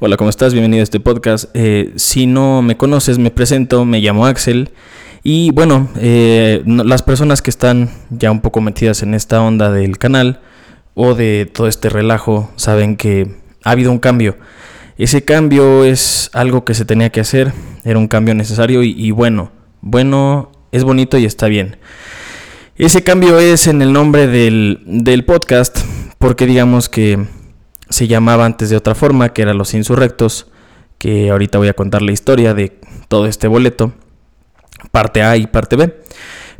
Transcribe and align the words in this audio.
Hola, 0.00 0.16
¿cómo 0.16 0.30
estás? 0.30 0.52
Bienvenido 0.52 0.80
a 0.80 0.84
este 0.84 1.00
podcast. 1.00 1.50
Eh, 1.54 1.92
si 1.96 2.26
no 2.26 2.62
me 2.62 2.76
conoces, 2.76 3.18
me 3.18 3.30
presento, 3.30 3.84
me 3.84 4.00
llamo 4.00 4.26
Axel. 4.26 4.70
Y 5.22 5.50
bueno, 5.52 5.88
eh, 5.96 6.62
las 6.66 7.02
personas 7.02 7.42
que 7.42 7.50
están 7.50 7.90
ya 8.10 8.30
un 8.30 8.40
poco 8.40 8.60
metidas 8.60 9.02
en 9.02 9.14
esta 9.14 9.42
onda 9.42 9.70
del 9.70 9.98
canal 9.98 10.40
o 10.94 11.14
de 11.14 11.50
todo 11.52 11.68
este 11.68 11.88
relajo 11.88 12.50
saben 12.56 12.96
que 12.96 13.36
ha 13.64 13.70
habido 13.70 13.92
un 13.92 13.98
cambio. 13.98 14.36
Ese 14.98 15.24
cambio 15.24 15.84
es 15.84 16.30
algo 16.32 16.64
que 16.64 16.74
se 16.74 16.84
tenía 16.84 17.10
que 17.10 17.20
hacer, 17.20 17.52
era 17.84 17.98
un 17.98 18.08
cambio 18.08 18.34
necesario 18.34 18.82
y, 18.82 18.94
y 18.96 19.10
bueno, 19.10 19.52
bueno, 19.80 20.50
es 20.72 20.84
bonito 20.84 21.18
y 21.18 21.24
está 21.24 21.46
bien. 21.46 21.76
Ese 22.76 23.04
cambio 23.04 23.38
es 23.38 23.66
en 23.66 23.82
el 23.82 23.92
nombre 23.92 24.26
del, 24.26 24.82
del 24.86 25.24
podcast, 25.24 25.78
porque 26.18 26.46
digamos 26.46 26.88
que 26.88 27.26
se 27.92 28.08
llamaba 28.08 28.46
antes 28.46 28.70
de 28.70 28.76
otra 28.76 28.94
forma, 28.94 29.34
que 29.34 29.42
era 29.42 29.52
Los 29.52 29.74
Insurrectos, 29.74 30.46
que 30.96 31.30
ahorita 31.30 31.58
voy 31.58 31.68
a 31.68 31.74
contar 31.74 32.00
la 32.00 32.12
historia 32.12 32.54
de 32.54 32.80
todo 33.08 33.26
este 33.26 33.48
boleto, 33.48 33.92
parte 34.90 35.22
A 35.22 35.36
y 35.36 35.46
parte 35.46 35.76
B. 35.76 35.94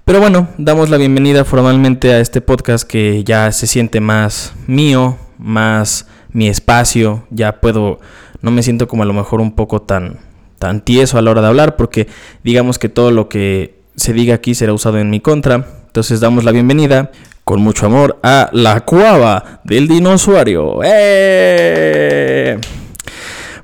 Pero 0.04 0.20
bueno, 0.20 0.48
damos 0.58 0.90
la 0.90 0.98
bienvenida 0.98 1.46
formalmente 1.46 2.12
a 2.12 2.20
este 2.20 2.42
podcast 2.42 2.86
que 2.86 3.24
ya 3.24 3.50
se 3.50 3.66
siente 3.66 4.00
más 4.00 4.52
mío, 4.66 5.16
más 5.38 6.06
mi 6.32 6.48
espacio, 6.48 7.24
ya 7.30 7.60
puedo, 7.60 7.98
no 8.42 8.50
me 8.50 8.62
siento 8.62 8.86
como 8.86 9.02
a 9.02 9.06
lo 9.06 9.14
mejor 9.14 9.40
un 9.40 9.54
poco 9.54 9.80
tan, 9.80 10.18
tan 10.58 10.84
tieso 10.84 11.16
a 11.16 11.22
la 11.22 11.30
hora 11.30 11.40
de 11.40 11.48
hablar, 11.48 11.76
porque 11.76 12.08
digamos 12.44 12.78
que 12.78 12.90
todo 12.90 13.10
lo 13.10 13.30
que 13.30 13.80
se 13.96 14.12
diga 14.12 14.34
aquí 14.34 14.54
será 14.54 14.74
usado 14.74 14.98
en 14.98 15.08
mi 15.08 15.20
contra. 15.20 15.66
Entonces 15.86 16.20
damos 16.20 16.44
la 16.44 16.52
bienvenida 16.52 17.10
con 17.52 17.60
mucho 17.60 17.84
amor 17.84 18.18
a 18.22 18.48
la 18.54 18.80
cuava 18.80 19.60
del 19.62 19.86
dinosaurio. 19.86 20.80
¡Eh! 20.82 22.58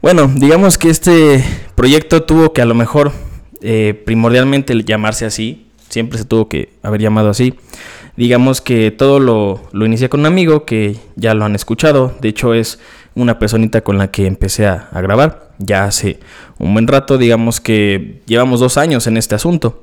Bueno, 0.02 0.30
digamos 0.37 0.77
que 0.77 0.91
este 0.91 1.42
proyecto 1.74 2.23
tuvo 2.24 2.52
que 2.52 2.61
a 2.61 2.66
lo 2.66 2.74
mejor 2.74 3.12
eh, 3.62 3.98
primordialmente 4.05 4.75
llamarse 4.84 5.25
así, 5.25 5.69
siempre 5.89 6.19
se 6.19 6.27
tuvo 6.27 6.50
que 6.50 6.75
haber 6.83 7.00
llamado 7.00 7.30
así. 7.30 7.55
Digamos 8.14 8.61
que 8.61 8.91
todo 8.91 9.20
lo, 9.20 9.62
lo 9.72 9.86
inicié 9.86 10.11
con 10.11 10.20
un 10.20 10.27
amigo 10.27 10.67
que 10.67 10.98
ya 11.17 11.33
lo 11.33 11.47
han 11.47 11.55
escuchado, 11.55 12.14
de 12.20 12.28
hecho 12.28 12.52
es 12.52 12.80
una 13.14 13.39
personita 13.39 13.80
con 13.80 13.97
la 13.97 14.11
que 14.11 14.27
empecé 14.27 14.67
a, 14.67 14.91
a 14.92 15.00
grabar 15.00 15.48
ya 15.56 15.84
hace 15.84 16.20
un 16.58 16.75
buen 16.75 16.89
rato, 16.89 17.17
digamos 17.17 17.62
que 17.62 18.20
llevamos 18.27 18.61
dos 18.61 18.77
años 18.77 19.06
en 19.06 19.17
este 19.17 19.34
asunto. 19.34 19.80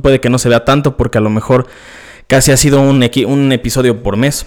Puede 0.00 0.20
que 0.20 0.30
no 0.30 0.38
se 0.38 0.48
vea 0.48 0.64
tanto 0.64 0.96
porque 0.96 1.18
a 1.18 1.20
lo 1.20 1.30
mejor 1.30 1.66
Casi 2.26 2.50
ha 2.50 2.56
sido 2.56 2.80
un, 2.80 3.02
episodio 3.52 4.02
por 4.02 4.16
mes. 4.16 4.46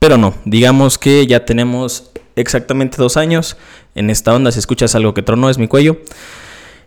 Pero 0.00 0.18
no, 0.18 0.34
digamos 0.44 0.98
que 0.98 1.26
ya 1.26 1.44
tenemos 1.44 2.10
exactamente 2.34 2.96
dos 2.98 3.16
años 3.16 3.56
en 3.94 4.10
esta 4.10 4.34
onda. 4.34 4.50
Si 4.50 4.58
escuchas 4.58 4.94
algo 4.96 5.14
que 5.14 5.22
tronó 5.22 5.48
es 5.48 5.56
mi 5.56 5.68
cuello. 5.68 5.98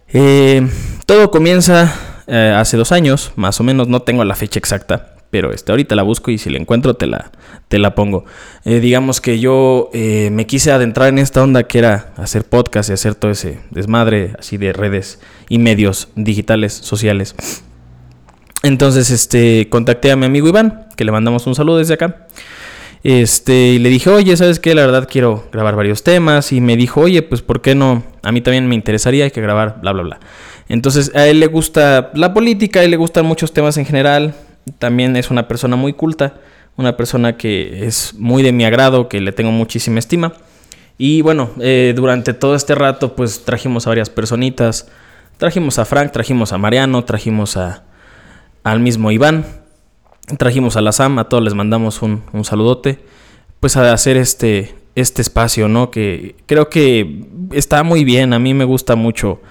Eh, 0.10 0.68
todo 1.06 1.32
comienza 1.32 1.96
eh, 2.28 2.54
hace 2.56 2.76
dos 2.76 2.92
años, 2.92 3.32
más 3.38 3.60
o 3.62 3.64
menos. 3.64 3.88
No 3.88 4.02
tengo 4.02 4.26
la 4.26 4.36
fecha 4.36 4.60
exacta, 4.60 5.16
pero 5.32 5.54
este, 5.54 5.72
ahorita 5.72 5.96
la 5.96 6.04
busco 6.04 6.30
y 6.30 6.38
si 6.38 6.50
la 6.50 6.58
encuentro 6.58 6.94
te 6.94 7.08
la, 7.08 7.32
te 7.70 7.80
la 7.80 7.96
pongo. 7.96 8.26
Eh, 8.66 8.82
digamos 8.82 9.22
que 9.22 9.40
yo 9.40 9.90
me 9.94 10.46
quise 10.46 10.74
adentrar 10.74 11.08
en 11.08 11.20
esta 11.20 11.42
onda 11.42 11.64
que 11.64 11.80
era 11.80 12.14
hacer 12.18 12.44
podcast 12.44 12.90
y 12.90 12.94
hacer 12.94 13.16
todo 13.16 13.32
ese 13.32 13.60
desmadre 13.72 14.34
así 14.38 14.58
de 14.58 14.74
redes 14.74 15.22
y 15.48 15.58
medios 15.58 16.10
digitales, 16.16 16.74
sociales. 16.74 17.34
Entonces, 18.68 19.12
este, 19.12 19.70
contacté 19.70 20.12
a 20.12 20.18
mi 20.18 20.26
amigo 20.26 20.48
Iván, 20.48 20.88
que 20.98 21.06
le 21.06 21.12
mandamos 21.14 21.48
un 21.48 21.56
saludo 21.56 21.78
desde 21.78 21.94
acá. 21.94 22.28
Este, 23.02 23.54
y 23.54 23.80
le 23.80 23.88
dije, 23.88 24.10
oye, 24.10 24.36
¿sabes 24.36 24.60
qué? 24.60 24.76
La 24.76 24.86
verdad 24.86 25.08
quiero 25.10 25.48
grabar 25.54 25.78
varios 25.78 26.04
temas. 26.04 26.52
Y 26.52 26.60
me 26.60 26.76
dijo, 26.76 27.00
oye, 27.00 27.22
pues, 27.22 27.42
¿por 27.42 27.62
qué 27.62 27.76
no? 27.76 28.04
A 28.24 28.34
mí 28.34 28.42
también 28.42 28.68
me 28.68 28.76
interesaría, 28.76 29.24
hay 29.24 29.32
que 29.32 29.40
grabar, 29.40 29.80
bla, 29.82 29.94
bla, 29.94 30.04
bla. 30.04 30.20
Entonces, 30.68 31.16
a 31.16 31.28
él 31.28 31.40
le 31.40 31.48
gusta 31.48 32.12
la 32.14 32.34
política, 32.34 32.82
a 32.82 32.84
él 32.84 32.92
le 32.92 32.98
gustan 32.98 33.26
muchos 33.26 33.54
temas 33.54 33.78
en 33.78 33.86
general. 33.86 34.36
También 34.80 35.16
es 35.16 35.32
una 35.32 35.48
persona 35.48 35.78
muy 35.78 35.94
culta, 35.94 36.34
una 36.76 36.98
persona 36.98 37.38
que 37.38 37.86
es 37.86 38.16
muy 38.16 38.44
de 38.44 38.52
mi 38.52 38.66
agrado, 38.66 39.08
que 39.08 39.22
le 39.22 39.32
tengo 39.32 39.52
muchísima 39.52 40.00
estima. 40.00 40.34
Y 40.98 41.22
bueno, 41.22 41.52
eh, 41.62 41.94
durante 41.96 42.34
todo 42.34 42.54
este 42.54 42.76
rato, 42.76 43.16
pues 43.16 43.46
trajimos 43.46 43.88
a 43.88 43.92
varias 43.92 44.10
personitas. 44.10 44.90
Trajimos 45.38 45.80
a 45.80 45.86
Frank, 45.86 46.12
trajimos 46.12 46.52
a 46.52 46.58
Mariano, 46.58 47.06
trajimos 47.06 47.56
a, 47.56 47.84
al 48.72 48.82
mismo 48.82 49.12
Iván. 49.12 49.46
Trajimos 50.38 50.76
a 50.76 50.82
la 50.82 50.92
SAM, 50.92 51.20
a 51.20 51.30
todos 51.30 51.42
les 51.42 51.54
mandamos 51.54 52.02
un, 52.02 52.22
saludote. 52.44 53.00
Pues 53.62 53.78
a 53.78 53.94
hacer 53.94 54.18
este, 54.18 54.76
este 54.96 55.22
espacio, 55.22 55.70
¿no? 55.70 55.90
Que 55.90 56.36
creo 56.46 56.70
que 56.70 57.26
está 57.52 57.84
muy 57.84 58.04
bien. 58.04 58.34
A 58.34 58.40
mí 58.40 58.54
me 58.54 58.66
gusta 58.66 58.96
mucho 58.96 59.42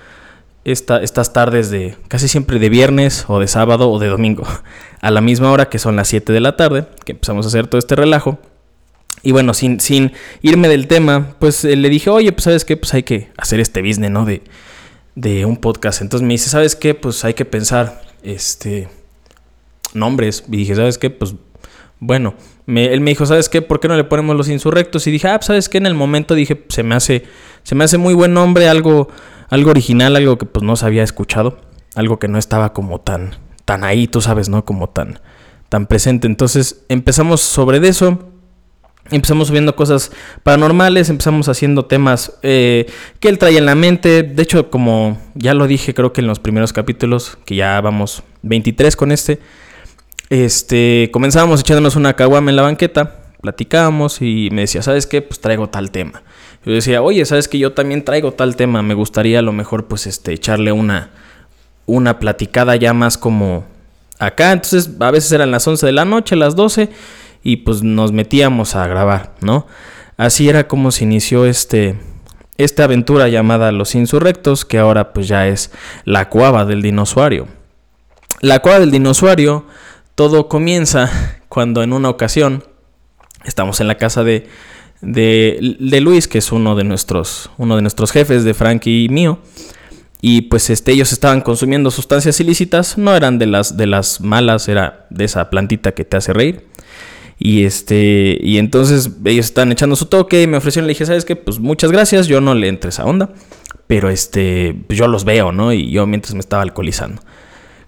esta, 0.65 1.03
estas 1.03 1.33
tardes 1.33 1.71
de 1.71 1.97
casi 2.09 2.29
siempre 2.29 2.59
de 2.59 2.69
viernes 2.69 3.25
o 3.29 3.41
de 3.41 3.49
sábado 3.49 3.91
o 3.91 3.99
de 3.99 4.09
domingo. 4.09 4.45
A 5.01 5.11
la 5.11 5.23
misma 5.23 5.51
hora 5.51 5.71
que 5.71 5.79
son 5.79 5.97
las 5.97 6.09
7 6.09 6.33
de 6.33 6.41
la 6.41 6.57
tarde, 6.57 6.87
que 7.05 7.13
empezamos 7.13 7.47
a 7.47 7.49
hacer 7.49 7.69
todo 7.69 7.79
este 7.79 7.95
relajo. 7.97 8.39
Y 9.23 9.33
bueno, 9.33 9.55
sin, 9.55 9.81
sin 9.81 10.13
irme 10.43 10.69
del 10.69 10.89
tema, 10.89 11.37
pues 11.39 11.65
eh, 11.65 11.77
le 11.77 11.89
dije, 11.89 12.11
oye, 12.11 12.33
pues 12.33 12.45
sabes 12.45 12.65
qué, 12.65 12.77
pues 12.77 12.93
hay 12.93 13.03
que 13.03 13.31
hacer 13.39 13.61
este 13.61 13.83
business, 13.83 14.11
¿no? 14.11 14.25
De, 14.25 14.43
de 15.15 15.47
un 15.47 15.57
podcast. 15.57 16.03
Entonces 16.03 16.27
me 16.27 16.35
dice, 16.35 16.51
¿sabes 16.51 16.77
qué? 16.77 16.95
Pues 16.95 17.25
hay 17.25 17.35
que 17.35 17.45
pensar, 17.45 18.03
este, 18.23 18.89
nombres. 19.97 20.45
Y 20.49 20.57
dije, 20.57 20.75
¿sabes 20.75 20.99
qué? 20.99 21.11
Pues 21.11 21.35
bueno, 21.99 22.35
él 22.67 23.01
me 23.01 23.11
dijo, 23.11 23.25
¿sabes 23.25 23.49
qué? 23.49 23.63
¿Por 23.63 23.81
qué 23.81 23.89
no 23.89 23.97
le 23.97 24.05
ponemos 24.05 24.37
los 24.37 24.49
insurrectos? 24.49 25.07
Y 25.07 25.11
dije, 25.11 25.29
ah, 25.29 25.39
pues, 25.39 25.47
¿sabes 25.47 25.69
qué? 25.69 25.79
En 25.79 25.87
el 25.87 25.95
momento 25.95 26.35
dije, 26.35 26.65
se 26.69 26.83
me 26.83 26.95
hace, 26.95 27.25
se 27.63 27.75
me 27.75 27.85
hace 27.85 27.97
muy 27.97 28.13
buen 28.13 28.35
nombre, 28.35 28.69
algo, 28.69 29.09
algo 29.49 29.71
original, 29.71 30.17
algo 30.17 30.37
que 30.37 30.47
pues 30.47 30.63
no 30.63 30.77
se 30.77 30.85
había 30.85 31.03
escuchado, 31.03 31.59
algo 31.95 32.19
que 32.19 32.29
no 32.29 32.39
estaba 32.39 32.73
como 32.73 33.01
tan, 33.01 33.37
tan 33.65 33.83
ahí, 33.85 34.09
tú 34.09 34.21
sabes, 34.21 34.49
¿no? 34.49 34.65
Como 34.65 34.91
tan, 34.91 35.21
tan 35.69 35.87
presente. 35.87 36.27
Entonces 36.27 36.85
empezamos 36.89 37.41
sobre 37.41 37.87
eso. 37.87 38.33
Empezamos 39.09 39.47
subiendo 39.47 39.77
cosas 39.77 40.11
paranormales, 40.43 41.11
empezamos 41.11 41.49
haciendo 41.49 41.85
temas 41.85 42.41
eh, 42.43 42.87
que 43.21 43.29
él 43.29 43.39
trae 43.39 43.57
en 43.57 43.65
la 43.65 43.77
mente. 43.77 44.25
De 44.25 44.43
hecho, 44.43 44.69
como 44.69 45.17
ya 45.37 45.55
lo 45.55 45.69
dije, 45.69 45.95
creo 45.95 46.13
que 46.13 46.23
en 46.23 46.27
los 46.27 46.41
primeros 46.41 46.73
capítulos, 46.73 47.39
que 47.45 47.55
ya 47.55 47.81
vamos 47.81 48.25
23 48.43 48.97
con 48.97 49.13
este, 49.13 49.39
este, 50.31 51.11
comenzábamos 51.13 51.61
echándonos 51.61 51.97
una 51.97 52.15
caguama 52.15 52.51
en 52.51 52.57
la 52.57 52.63
banqueta, 52.63 53.17
platicábamos 53.41 54.21
y 54.23 54.49
me 54.53 54.63
decía, 54.63 54.83
¿sabes 54.83 55.07
qué? 55.07 55.23
Pues 55.23 55.41
traigo 55.41 55.69
tal 55.69 55.91
tema. 55.91 56.23
Yo 56.65 56.73
decía, 56.73 57.01
oye, 57.03 57.25
¿sabes 57.25 57.47
que 57.47 57.59
yo 57.59 57.73
también 57.73 58.05
traigo 58.05 58.33
tal 58.33 58.57
tema? 58.57 58.83
Me 58.83 58.95
gustaría 58.95 59.39
a 59.39 59.43
lo 59.43 59.53
mejor 59.53 59.87
pues 59.87 60.07
este, 60.07 60.33
echarle 60.33 60.73
una, 60.73 61.11
una 61.87 62.19
platicada 62.19 62.75
ya 62.75 62.93
más 62.93 63.17
como 63.17 63.65
acá. 64.19 64.53
Entonces 64.53 64.91
a 64.99 65.11
veces 65.11 65.31
eran 65.31 65.53
las 65.53 65.67
11 65.67 65.87
de 65.87 65.93
la 65.93 66.05
noche, 66.05 66.35
las 66.35 66.57
12 66.57 66.91
y 67.45 67.59
pues 67.59 67.85
nos 67.85 68.11
metíamos 68.11 68.75
a 68.75 68.87
grabar, 68.89 69.35
¿no? 69.41 69.69
Así 70.17 70.49
era 70.49 70.67
como 70.67 70.91
se 70.91 71.05
inició 71.05 71.47
este, 71.47 71.97
esta 72.59 72.85
aventura 72.85 73.29
llamada 73.29 73.71
Los 73.71 73.95
Insurrectos, 73.95 74.65
que 74.65 74.79
ahora 74.79 75.13
pues 75.13 75.29
ya 75.29 75.47
es 75.47 75.71
la 76.05 76.29
cuava 76.29 76.65
del 76.65 76.83
dinosaurio. 76.83 77.47
La 78.41 78.59
cuava 78.59 78.81
del 78.81 78.91
dinosaurio 78.91 79.67
todo 80.17 80.49
comienza 80.49 81.39
cuando 81.49 81.83
en 81.83 81.93
una 81.93 82.09
ocasión 82.09 82.65
estamos 83.45 83.81
en 83.81 83.87
la 83.87 83.97
casa 83.97 84.25
de, 84.25 84.49
de, 85.03 86.01
Luis, 86.01 86.27
que 86.27 86.39
es 86.39 86.51
uno 86.51 86.75
de 86.75 86.85
nuestros, 86.85 87.51
uno 87.59 87.77
de 87.77 87.83
nuestros 87.83 88.11
jefes, 88.11 88.43
de 88.43 88.55
Frank 88.55 88.87
y 88.87 89.09
mío. 89.11 89.39
Y 90.23 90.43
pues 90.43 90.71
este, 90.71 90.93
ellos 90.93 91.13
estaban 91.13 91.43
consumiendo 91.43 91.91
sustancias 91.91 92.41
ilícitas, 92.41 92.97
no 92.97 93.15
eran 93.15 93.39
de 93.39 93.47
las, 93.47 93.77
de 93.77 93.87
las 93.87 94.23
malas, 94.23 94.69
era 94.69 95.07
de 95.11 95.27
esa 95.27 95.51
plantita 95.51 95.93
que 95.93 96.05
te 96.05 96.17
hace 96.17 96.33
reír. 96.33 96.67
Y 97.39 97.65
este, 97.65 98.39
y 98.41 98.57
entonces 98.57 99.11
ellos 99.27 99.45
estaban 99.45 99.71
echando 99.71 99.95
su 99.95 100.07
toque 100.07 100.43
y 100.43 100.47
me 100.47 100.57
ofrecieron, 100.57 100.87
le 100.87 100.93
dije, 100.93 101.05
¿sabes 101.05 101.27
qué? 101.27 101.37
Pues 101.37 101.59
muchas 101.59 101.93
gracias, 101.93 102.27
yo 102.27 102.41
no 102.41 102.55
le 102.55 102.69
entré 102.69 102.89
esa 102.89 103.05
onda, 103.05 103.35
pero 103.87 104.09
este, 104.09 104.75
yo 104.89 105.07
los 105.09 105.27
veo, 105.27 105.53
¿no? 105.53 105.75
Y 105.75 105.91
yo 105.91 106.07
mientras 106.07 106.33
me 106.33 106.41
estaba 106.41 106.63
alcoholizando 106.63 107.21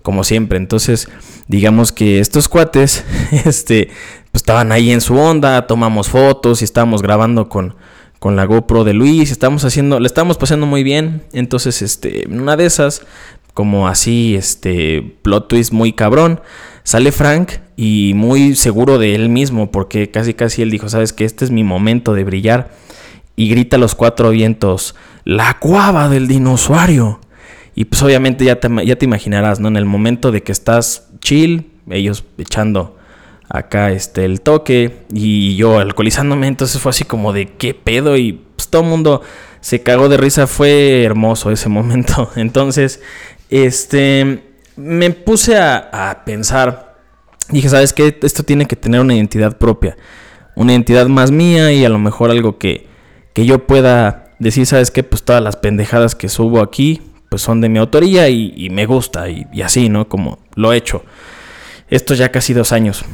como 0.08 0.25
siempre. 0.25 0.56
Entonces, 0.56 1.06
digamos 1.49 1.93
que 1.93 2.19
estos 2.19 2.49
cuates, 2.49 3.05
este, 3.44 3.88
pues 4.32 4.40
estaban 4.40 4.72
ahí 4.72 4.90
en 4.90 5.02
su 5.02 5.19
onda, 5.19 5.66
tomamos 5.66 6.08
fotos 6.08 6.62
y 6.62 6.64
estábamos 6.64 7.02
grabando 7.02 7.50
con, 7.50 7.75
con 8.19 8.34
la 8.34 8.46
GoPro 8.46 8.84
de 8.84 8.94
Luis, 8.94 9.31
estamos 9.31 9.66
haciendo, 9.66 10.00
le 10.00 10.06
estamos 10.06 10.38
pasando 10.38 10.64
muy 10.64 10.82
bien. 10.82 11.25
Entonces, 11.34 11.82
este, 11.82 12.26
una 12.31 12.56
de 12.56 12.64
esas, 12.64 13.02
como 13.52 13.87
así, 13.87 14.34
este, 14.34 15.19
plot 15.20 15.46
twist 15.49 15.75
muy 15.75 15.93
cabrón, 15.93 16.40
sale 16.84 17.12
Frank 17.12 17.50
y 17.76 18.12
muy 18.14 18.56
seguro 18.56 18.96
de 18.96 19.14
él 19.14 19.28
mismo, 19.28 19.70
porque 19.70 20.10
casi 20.10 20.32
casi 20.32 20.62
él 20.62 20.70
dijo, 20.70 20.88
sabes 20.88 21.12
que 21.12 21.26
este 21.26 21.44
es 21.44 21.50
mi 21.50 21.64
momento 21.64 22.14
de 22.14 22.25
brillar. 22.25 22.70
Y 23.37 23.50
grita 23.50 23.76
a 23.76 23.78
los 23.78 23.94
cuatro 23.94 24.31
vientos, 24.31 24.94
la 25.25 25.58
cuava 25.58 26.08
del 26.08 26.28
dinosaurio. 26.28 27.20
Y 27.79 27.85
pues 27.85 28.03
obviamente 28.03 28.45
ya 28.45 28.59
te, 28.59 28.69
ya 28.85 28.97
te 28.97 29.05
imaginarás, 29.05 29.61
¿no? 29.61 29.69
En 29.69 29.77
el 29.77 29.85
momento 29.85 30.33
de 30.33 30.43
que 30.43 30.51
estás 30.51 31.11
chill, 31.21 31.71
ellos 31.89 32.25
echando 32.37 32.99
acá 33.49 33.93
este 33.93 34.25
el 34.25 34.41
toque 34.41 35.05
y 35.13 35.55
yo 35.55 35.79
alcoholizándome, 35.79 36.49
entonces 36.49 36.83
fue 36.83 36.91
así 36.91 37.05
como 37.05 37.33
de 37.33 37.47
qué 37.47 37.75
pedo 37.75 38.17
y 38.17 38.33
pues 38.57 38.67
todo 38.67 38.83
el 38.83 38.89
mundo 38.89 39.23
se 39.61 39.85
cagó 39.85 40.09
de 40.09 40.17
risa, 40.17 40.49
fue 40.49 41.05
hermoso 41.05 41.53
ese 41.53 41.69
momento. 41.69 42.33
Entonces, 42.35 43.01
este, 43.49 44.43
me 44.75 45.11
puse 45.11 45.57
a, 45.57 46.11
a 46.11 46.25
pensar, 46.25 46.97
dije, 47.49 47.69
¿sabes 47.69 47.93
qué? 47.93 48.19
Esto 48.23 48.43
tiene 48.43 48.67
que 48.67 48.75
tener 48.75 49.01
una 49.01 49.15
identidad 49.15 49.57
propia, 49.57 49.97
una 50.57 50.73
identidad 50.73 51.07
más 51.07 51.31
mía 51.31 51.73
y 51.73 51.85
a 51.85 51.89
lo 51.89 52.01
mejor 52.01 52.33
algo 52.33 52.59
que, 52.59 52.89
que 53.35 53.47
yo 53.47 53.69
pueda 53.69 54.33
decir, 54.41 54.67
¿sabes 54.67 54.91
qué? 54.91 55.05
Pues 55.05 55.23
todas 55.23 55.45
las 55.45 55.55
pendejadas 55.55 56.17
que 56.17 56.29
subo 56.29 56.61
aquí, 56.61 57.03
pues 57.29 57.43
son 57.43 57.61
de 57.61 57.69
mi 57.69 57.79
autoría 57.79 58.29
y, 58.29 58.69
me 58.71 58.87
gusta 58.87 59.29
y, 59.29 59.47
así, 59.63 59.89
¿no? 59.89 60.09
Como 60.09 60.39
lo 60.55 60.73
he 60.73 60.77
hecho. 60.77 61.05
Esto 61.91 62.15
ya 62.15 62.31
casi 62.31 62.53
dos 62.53 62.73
años. 62.73 63.05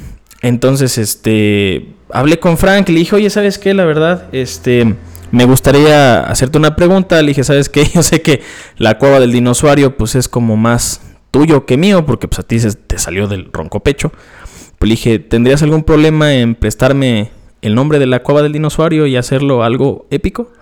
Entonces, 0.41 0.99
este, 0.99 1.95
hablé 2.11 2.39
con 2.39 2.59
Frank, 2.59 2.89
le 2.89 3.01
dije, 3.01 3.17
oye, 3.17 3.31
¿sabes 3.31 3.59
qué? 3.59 3.75
La 3.75 3.85
verdad, 3.85 4.29
este, 4.33 4.95
me 5.31 5.45
gustaría 5.47 6.21
hacerte 6.21 6.59
una 6.59 6.77
pregunta. 6.77 7.21
Le 7.23 7.29
dije, 7.29 7.45
¿sabes 7.45 7.69
qué? 7.69 7.85
Yo 7.95 8.03
sé 8.03 8.23
que 8.23 8.43
la 8.77 8.99
cueva 8.99 9.21
del 9.21 9.33
dinosaurio, 9.33 9.97
pues 9.97 10.15
es 10.15 10.29
como 10.29 10.57
más 10.57 11.01
tuyo 11.31 11.67
que 11.67 11.77
mío, 11.77 12.07
porque 12.07 12.29
pues 12.29 12.39
a 12.39 12.43
ti 12.45 12.61
se 12.61 12.73
te 12.73 12.99
salió 12.99 13.27
del 13.27 13.51
ronco 13.53 13.81
pecho. 13.81 14.13
Pues 14.79 14.89
le 14.89 14.93
dije, 14.93 15.19
¿tendrías 15.19 15.63
algún 15.63 15.83
problema 15.83 16.35
en 16.35 16.55
prestarme 16.55 17.31
el 17.63 17.75
nombre 17.75 17.99
de 17.99 18.07
la 18.07 18.23
cueva 18.23 18.43
del 18.43 18.53
dinosaurio 18.53 19.07
y 19.07 19.17
hacerlo 19.17 19.65
algo 19.65 20.07
épico? 20.11 20.53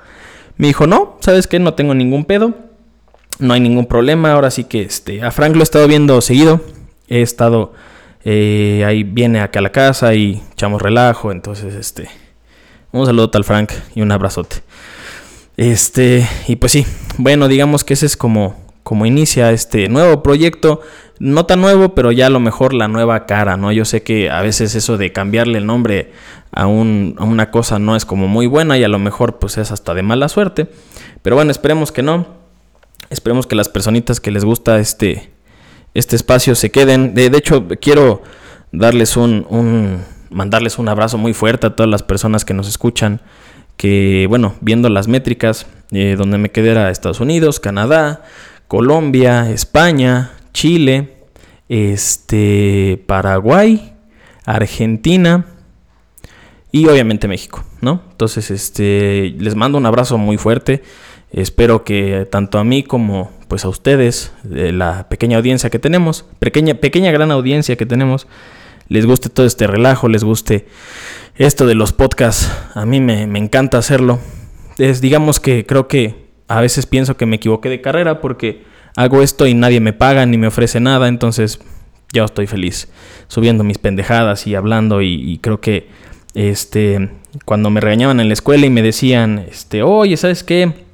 Me 0.57 0.69
dijo, 0.69 0.87
no, 0.87 1.17
¿sabes 1.21 1.47
qué? 1.47 1.59
No 1.59 1.75
tengo 1.75 1.95
ningún 1.95 2.25
pedo. 2.25 2.55
No 3.39 3.55
hay 3.55 3.61
ningún 3.61 3.87
problema. 3.87 4.33
Ahora 4.33 4.51
sí 4.51 4.65
que 4.65 4.83
este, 4.83 5.23
a 5.23 5.31
Frank 5.31 5.55
lo 5.55 5.61
he 5.61 5.63
estado 5.65 5.87
viendo 5.89 6.21
seguido. 6.21 6.61
He 7.09 7.23
estado 7.23 7.73
eh, 8.25 8.85
ahí 8.87 9.03
viene 9.03 9.41
acá 9.41 9.59
a 9.59 9.63
la 9.63 9.73
casa 9.73 10.15
y 10.15 10.43
echamos 10.53 10.81
relajo. 10.81 11.33
Entonces, 11.33 11.75
este. 11.75 12.09
Un 12.93 13.07
saludo 13.07 13.31
al 13.35 13.45
Frank 13.45 13.73
y 13.95 14.03
un 14.03 14.13
abrazote. 14.13 14.57
Este, 15.57 16.27
y 16.47 16.57
pues 16.57 16.73
sí, 16.73 16.87
bueno, 17.19 17.49
digamos 17.49 17.85
que 17.85 17.95
ese 17.95 18.07
es 18.07 18.17
como, 18.17 18.57
como 18.83 19.07
inicia 19.07 19.51
este 19.51 19.89
nuevo 19.89 20.23
proyecto. 20.23 20.81
No 21.19 21.47
tan 21.47 21.61
nuevo, 21.61 21.95
pero 21.95 22.13
ya 22.13 22.27
a 22.27 22.31
lo 22.31 22.41
mejor 22.41 22.75
la 22.75 22.89
nueva 22.89 23.27
cara, 23.27 23.57
¿no? 23.57 23.71
Yo 23.73 23.85
sé 23.85 24.03
que 24.03 24.29
a 24.29 24.43
veces 24.43 24.75
eso 24.75 24.99
de 24.99 25.13
cambiarle 25.13 25.59
el 25.59 25.67
nombre 25.67 26.13
a, 26.51 26.67
un, 26.67 27.15
a 27.19 27.25
una 27.25 27.51
cosa 27.51 27.79
no 27.79 27.97
es 27.97 28.05
como 28.05 28.29
muy 28.29 28.47
buena 28.47 28.77
y 28.77 28.85
a 28.85 28.89
lo 28.89 28.99
mejor 28.99 29.39
pues 29.39 29.57
es 29.57 29.71
hasta 29.71 29.95
de 29.95 30.03
mala 30.03 30.29
suerte. 30.29 30.69
Pero 31.23 31.37
bueno, 31.37 31.51
esperemos 31.51 31.93
que 31.93 32.03
no. 32.03 32.42
Esperemos 33.11 33.47
que 33.47 33.55
las 33.55 33.69
personitas 33.69 34.21
que 34.21 34.31
les 34.31 34.45
gusta 34.45 34.79
este, 34.79 35.31
este 35.95 36.17
espacio 36.17 36.55
se 36.55 36.71
queden. 36.71 37.15
De, 37.15 37.27
hecho, 37.27 37.67
quiero 37.81 38.23
darles 38.73 39.17
un, 39.17 40.03
mandarles 40.31 40.79
un 40.79 40.89
abrazo 40.89 41.19
muy 41.19 41.35
fuerte 41.35 41.67
a 41.67 41.77
todas 41.77 41.91
las 41.91 42.03
personas 42.03 42.45
que 42.45 42.55
nos 42.55 42.69
escuchan. 42.69 43.21
Que, 43.77 44.27
bueno, 44.29 44.55
viendo 44.61 44.89
las 44.89 45.09
métricas, 45.09 45.67
eh, 45.91 46.15
donde 46.17 46.39
me 46.39 46.51
quedé 46.51 46.71
era 46.71 46.91
Estados 46.91 47.21
Unidos, 47.21 47.61
Canadá, 47.61 48.23
Colombia, 48.69 49.51
España, 49.51 50.33
Chile, 50.53 51.17
este, 51.69 53.03
Paraguay, 53.07 53.93
Argentina 54.45 55.47
y 56.71 56.87
obviamente 56.87 57.29
México, 57.29 57.65
¿no? 57.81 58.03
Entonces, 58.11 58.51
este, 58.51 59.35
les 59.39 59.55
mando 59.55 59.79
un 59.79 59.87
abrazo 59.87 60.17
muy 60.17 60.39
fuerte. 60.39 60.83
Espero 61.33 61.83
que 61.83 62.27
tanto 62.31 62.59
a 62.59 62.65
mí 62.65 62.83
como 62.83 63.31
pues 63.49 63.65
a 63.65 63.69
ustedes, 63.69 64.33
la 64.45 65.09
pequeña 65.09 65.37
audiencia 65.37 65.71
que 65.71 65.79
tenemos, 65.79 66.25
pequeña, 66.39 66.75
pequeña 66.75 67.11
gran 67.11 67.31
audiencia 67.31 67.77
que 67.77 67.87
tenemos, 67.87 68.27
les 68.89 69.07
guste 69.07 69.29
todo 69.29 69.47
este 69.47 69.67
relajo, 69.67 70.09
les 70.09 70.25
guste 70.25 70.67
esto 71.37 71.67
de 71.67 71.75
los 71.75 71.93
podcasts. 71.93 72.51
A 72.75 72.85
mí 72.87 73.01
me, 73.01 73.27
me 73.27 73.39
encanta 73.39 73.79
hacerlo. 73.79 74.21
Es, 74.79 75.01
digamos 75.01 75.41
que 75.41 75.67
creo 75.67 75.89
que 75.89 76.31
a 76.49 76.61
veces 76.61 76.87
pienso 76.87 77.17
que 77.17 77.27
me 77.27 77.37
equivoqué 77.37 77.69
de 77.69 77.81
carrera 77.81 78.21
porque 78.21 78.65
hago 78.97 79.23
esto 79.23 79.47
y 79.47 79.55
nadie 79.55 79.81
me 79.81 79.93
paga 79.93 80.27
ni 80.27 80.37
me 80.37 80.47
ofrece 80.47 80.81
nada, 80.81 81.09
entonces 81.09 81.61
yo 82.13 82.25
estoy 82.25 82.47
feliz 82.47 82.89
subiendo 83.29 83.65
mis 83.65 83.79
pendejadas 83.79 84.47
y 84.47 84.55
hablando 84.55 85.01
y, 85.01 85.15
y 85.15 85.39
creo 85.39 85.61
que 85.61 85.89
este 86.35 87.11
cuando 87.47 87.71
me 87.71 87.81
regañaban 87.81 88.21
en 88.21 88.29
la 88.29 88.35
escuela 88.35 88.67
y 88.67 88.71
me 88.71 88.83
decían, 88.83 89.47
este, 89.51 89.83
oye, 89.83 90.17
¿sabes 90.19 90.45
qué? 90.45 90.92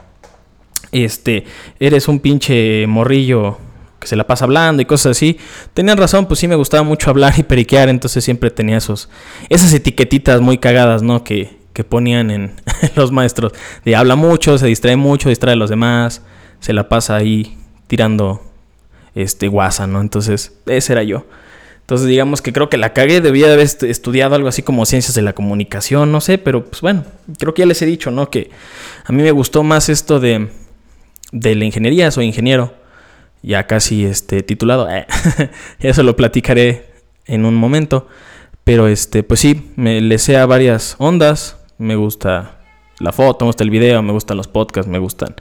Este, 0.92 1.44
eres 1.80 2.08
un 2.08 2.20
pinche 2.20 2.86
morrillo 2.86 3.58
que 3.98 4.06
se 4.06 4.16
la 4.16 4.26
pasa 4.26 4.44
hablando 4.44 4.82
y 4.82 4.84
cosas 4.84 5.16
así. 5.16 5.38
Tenían 5.74 5.98
razón, 5.98 6.26
pues 6.26 6.40
sí 6.40 6.48
me 6.48 6.54
gustaba 6.54 6.82
mucho 6.82 7.10
hablar 7.10 7.34
y 7.36 7.42
periquear, 7.42 7.88
entonces 7.88 8.24
siempre 8.24 8.50
tenía 8.50 8.78
esos, 8.78 9.08
esas 9.48 9.72
etiquetitas 9.74 10.40
muy 10.40 10.58
cagadas, 10.58 11.02
¿no? 11.02 11.24
Que, 11.24 11.56
que 11.72 11.84
ponían 11.84 12.30
en 12.30 12.52
los 12.94 13.12
maestros. 13.12 13.52
De 13.84 13.96
habla 13.96 14.16
mucho, 14.16 14.58
se 14.58 14.66
distrae 14.66 14.96
mucho, 14.96 15.28
distrae 15.28 15.54
a 15.54 15.56
los 15.56 15.70
demás, 15.70 16.22
se 16.60 16.72
la 16.72 16.88
pasa 16.88 17.16
ahí 17.16 17.58
tirando 17.86 18.42
este 19.14 19.48
guasa, 19.48 19.86
¿no? 19.86 20.00
Entonces, 20.00 20.58
ese 20.66 20.92
era 20.92 21.02
yo. 21.02 21.26
Entonces, 21.80 22.06
digamos 22.06 22.42
que 22.42 22.52
creo 22.52 22.68
que 22.68 22.76
la 22.76 22.92
cagué, 22.92 23.22
debía 23.22 23.46
de 23.46 23.54
haber 23.54 23.66
estudiado 23.66 24.34
algo 24.34 24.48
así 24.48 24.62
como 24.62 24.84
ciencias 24.84 25.14
de 25.14 25.22
la 25.22 25.32
comunicación, 25.32 26.12
no 26.12 26.20
sé, 26.20 26.36
pero 26.36 26.66
pues 26.66 26.82
bueno, 26.82 27.04
creo 27.38 27.54
que 27.54 27.62
ya 27.62 27.66
les 27.66 27.80
he 27.80 27.86
dicho, 27.86 28.10
¿no? 28.10 28.28
Que 28.28 28.50
a 29.06 29.12
mí 29.12 29.22
me 29.22 29.30
gustó 29.30 29.62
más 29.62 29.88
esto 29.88 30.20
de 30.20 30.50
de 31.32 31.54
la 31.54 31.64
ingeniería, 31.64 32.10
soy 32.10 32.26
ingeniero, 32.26 32.72
ya 33.42 33.66
casi 33.66 34.04
este, 34.04 34.42
titulado, 34.42 34.88
eh, 34.90 35.06
eso 35.80 36.02
lo 36.02 36.16
platicaré 36.16 36.86
en 37.26 37.44
un 37.44 37.54
momento, 37.54 38.08
pero 38.64 38.88
este, 38.88 39.22
pues 39.22 39.40
sí, 39.40 39.72
me 39.76 40.00
le 40.00 40.18
sé 40.18 40.36
a 40.36 40.46
varias 40.46 40.96
ondas, 40.98 41.56
me 41.78 41.96
gusta 41.96 42.58
la 43.00 43.12
foto, 43.12 43.44
me 43.44 43.50
gusta 43.50 43.64
el 43.64 43.70
video, 43.70 44.02
me 44.02 44.12
gustan 44.12 44.36
los 44.36 44.48
podcasts, 44.48 44.90
me 44.90 44.98
gustan... 44.98 45.34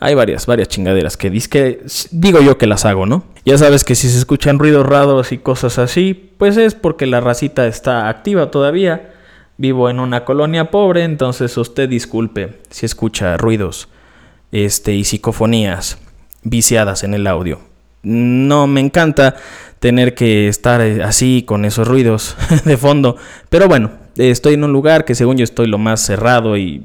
Hay 0.00 0.14
varias, 0.14 0.44
varias 0.44 0.68
chingaderas 0.68 1.16
que, 1.16 1.30
que 1.48 1.82
digo 2.10 2.40
yo 2.40 2.58
que 2.58 2.66
las 2.66 2.84
hago, 2.84 3.06
¿no? 3.06 3.24
Ya 3.46 3.56
sabes 3.56 3.84
que 3.84 3.94
si 3.94 4.08
se 4.10 4.18
escuchan 4.18 4.58
ruidos 4.58 4.84
raros 4.84 5.32
y 5.32 5.38
cosas 5.38 5.78
así, 5.78 6.32
pues 6.36 6.56
es 6.58 6.74
porque 6.74 7.06
la 7.06 7.20
racita 7.20 7.66
está 7.66 8.08
activa 8.08 8.50
todavía. 8.50 9.14
Vivo 9.56 9.88
en 9.88 10.00
una 10.00 10.24
colonia 10.24 10.70
pobre, 10.70 11.04
entonces 11.04 11.56
usted 11.56 11.88
disculpe 11.88 12.58
si 12.68 12.84
escucha 12.84 13.36
ruidos 13.38 13.88
este, 14.54 14.94
y 14.94 15.02
psicofonías 15.02 15.98
viciadas 16.44 17.02
en 17.02 17.12
el 17.12 17.26
audio. 17.26 17.58
No 18.04 18.68
me 18.68 18.80
encanta 18.80 19.34
tener 19.80 20.14
que 20.14 20.46
estar 20.46 20.80
eh, 20.80 21.02
así 21.02 21.42
con 21.42 21.64
esos 21.64 21.88
ruidos 21.88 22.36
de 22.64 22.76
fondo, 22.76 23.16
pero 23.50 23.66
bueno, 23.66 23.90
estoy 24.16 24.54
en 24.54 24.62
un 24.62 24.72
lugar 24.72 25.04
que 25.04 25.16
según 25.16 25.36
yo 25.36 25.44
estoy 25.44 25.66
lo 25.66 25.78
más 25.78 26.00
cerrado 26.00 26.56
y 26.56 26.84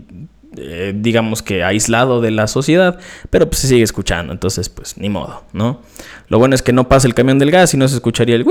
eh, 0.58 0.94
digamos 0.96 1.44
que 1.44 1.64
aislado 1.64 2.22
de 2.22 2.32
la 2.32 2.48
sociedad, 2.48 2.98
pero 3.30 3.48
pues 3.48 3.60
se 3.60 3.68
sigue 3.68 3.84
escuchando, 3.84 4.34
entonces 4.34 4.68
pues 4.68 4.98
ni 4.98 5.10
modo, 5.10 5.44
¿no? 5.54 5.82
Lo 6.28 6.40
bueno 6.40 6.56
es 6.56 6.64
que 6.64 6.74
no 6.74 6.90
pasa 6.90 7.08
el 7.08 7.14
camión 7.14 7.38
del 7.38 7.52
gas 7.52 7.76
y 7.76 7.78
no 7.78 7.88
se 7.88 7.96
escucharía 7.96 8.36
el 8.36 8.48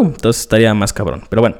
entonces 0.00 0.40
estaría 0.40 0.72
más 0.72 0.94
cabrón, 0.94 1.24
pero 1.28 1.42
bueno. 1.42 1.56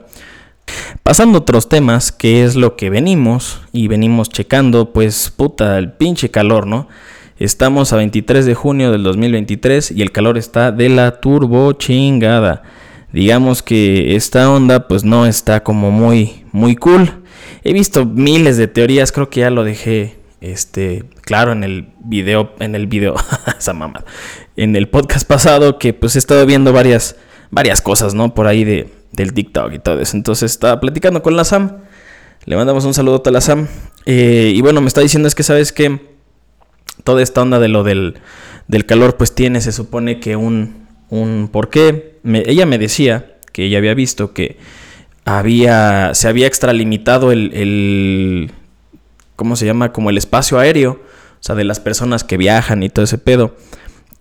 Pasando 1.03 1.39
a 1.39 1.41
otros 1.43 1.69
temas, 1.69 2.13
que 2.13 2.45
es 2.45 2.57
lo 2.57 2.77
que 2.77 2.91
venimos 2.91 3.61
y 3.73 3.89
venimos 3.89 4.31
checando, 4.31 4.93
pues 4.93 5.31
puta, 5.31 5.79
el 5.79 5.93
pinche 5.93 6.31
calor, 6.31 6.67
¿no? 6.67 6.89
Estamos 7.39 7.93
a 7.93 7.97
23 7.97 8.47
de 8.47 8.55
junio 8.55 8.93
del 8.93 9.03
2023 9.03 9.91
y 9.91 10.03
el 10.03 10.13
calor 10.13 10.39
está 10.39 10.73
de 10.73 10.89
la 10.89 11.21
turbo 11.21 11.73
chingada. 11.73 12.63
Digamos 13.13 13.63
que 13.63 14.17
esta 14.17 14.51
onda 14.51 14.89
pues 14.89 15.05
no 15.05 15.27
está 15.27 15.63
como 15.63 15.91
muy 15.91 16.45
muy 16.53 16.77
cool. 16.77 17.23
He 17.65 17.73
visto 17.73 18.07
miles 18.07 18.57
de 18.57 18.69
teorías, 18.69 19.13
creo 19.13 19.31
que 19.31 19.41
ya 19.41 19.51
lo 19.51 19.65
dejé 19.65 20.17
este 20.41 21.05
claro 21.23 21.53
en 21.53 21.65
el 21.65 21.89
video 22.01 22.53
en 22.61 22.75
el 22.75 22.87
video 22.87 23.15
esa 23.59 23.73
mamá 23.73 24.05
en 24.57 24.77
el 24.77 24.89
podcast 24.89 25.27
pasado 25.27 25.79
que 25.79 25.95
pues 25.95 26.17
he 26.17 26.19
estado 26.19 26.45
viendo 26.45 26.73
varias 26.73 27.17
varias 27.51 27.81
cosas, 27.81 28.15
¿no? 28.15 28.35
Por 28.35 28.47
ahí 28.47 28.65
de 28.65 28.89
del 29.15 29.33
TikTok 29.33 29.73
y 29.73 29.79
todo 29.79 30.01
eso. 30.01 30.17
Entonces 30.17 30.53
estaba 30.53 30.81
platicando 30.81 31.23
con 31.23 31.37
la 31.37 31.45
Sam. 31.45 31.79
Le 32.45 32.57
mandamos 32.57 32.85
un 32.85 32.95
saludo 32.95 33.23
a 33.25 33.31
la 33.31 33.41
Sam. 33.41 33.69
Eh, 34.07 34.53
y 34.55 34.61
bueno, 34.61 34.81
me 34.81 34.89
está 34.89 35.01
diciendo 35.01 35.29
es 35.29 35.35
que 35.35 35.43
sabes 35.43 35.73
que 35.73 36.01
toda 37.05 37.23
esta 37.23 37.43
onda 37.43 37.59
de 37.59 37.69
lo 37.69 37.85
del, 37.85 38.19
del 38.69 38.87
calor 38.87 39.17
pues 39.17 39.35
tiene, 39.35 39.61
se 39.61 39.73
supone 39.73 40.21
que 40.21 40.37
un, 40.37 40.87
un 41.09 41.49
porqué. 41.51 42.19
Ella 42.25 42.67
me 42.67 42.79
decía 42.79 43.37
que 43.53 43.65
ella 43.65 43.79
había 43.79 43.95
visto 43.95 44.33
que 44.35 44.59
había, 45.25 46.15
se 46.15 46.29
había 46.29 46.47
extralimitado 46.47 47.33
el, 47.33 47.53
el, 47.55 48.51
¿cómo 49.37 49.57
se 49.57 49.67
llama? 49.67 49.93
Como 49.93 50.11
el 50.11 50.19
espacio 50.19 50.59
aéreo, 50.59 50.93
o 50.93 51.43
sea, 51.43 51.55
de 51.55 51.65
las 51.65 51.81
personas 51.81 52.25
que 52.25 52.37
viajan 52.37 52.83
y 52.83 52.91
todo 52.91 53.05
ese 53.05 53.19
pedo, 53.19 53.57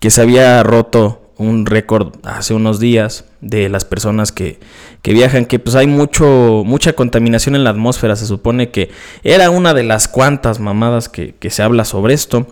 que 0.00 0.10
se 0.10 0.22
había 0.22 0.62
roto 0.62 1.32
un 1.36 1.66
récord 1.66 2.14
hace 2.22 2.54
unos 2.54 2.78
días 2.80 3.24
de 3.44 3.68
las 3.68 3.84
personas 3.84 4.32
que, 4.32 4.58
viajan, 5.04 5.44
que 5.44 5.58
pues 5.58 5.76
hay 5.76 5.86
mucho, 5.86 6.62
mucha 6.64 6.94
contaminación 6.94 7.54
en 7.54 7.62
la 7.62 7.70
atmósfera, 7.70 8.16
se 8.16 8.26
supone 8.26 8.70
que 8.70 8.90
era 9.22 9.50
una 9.50 9.74
de 9.74 9.84
las 9.84 10.08
cuantas 10.08 10.60
mamadas 10.60 11.08
que, 11.08 11.34
se 11.50 11.62
habla 11.62 11.84
sobre 11.84 12.14
esto. 12.14 12.46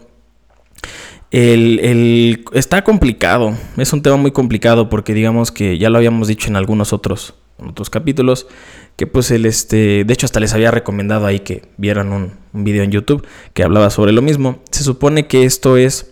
El, 1.30 2.44
está 2.52 2.84
complicado, 2.84 3.56
es 3.78 3.92
un 3.94 4.02
tema 4.02 4.16
muy 4.16 4.32
complicado 4.32 4.90
porque 4.90 5.14
digamos 5.14 5.50
que 5.50 5.78
ya 5.78 5.88
lo 5.88 5.96
habíamos 5.96 6.28
dicho 6.28 6.48
en 6.48 6.56
algunos 6.56 6.92
otros 6.92 7.34
otros 7.58 7.90
capítulos, 7.90 8.48
que 8.96 9.06
pues 9.06 9.30
el 9.30 9.46
este, 9.46 10.04
de 10.04 10.12
hecho 10.12 10.26
hasta 10.26 10.40
les 10.40 10.52
había 10.52 10.72
recomendado 10.72 11.26
ahí 11.26 11.40
que 11.40 11.62
vieran 11.76 12.12
un, 12.12 12.32
un 12.52 12.64
video 12.64 12.82
en 12.82 12.90
YouTube 12.90 13.24
que 13.54 13.62
hablaba 13.62 13.88
sobre 13.88 14.12
lo 14.12 14.20
mismo. 14.20 14.60
Se 14.72 14.82
supone 14.82 15.28
que 15.28 15.44
esto 15.44 15.76
es 15.76 16.10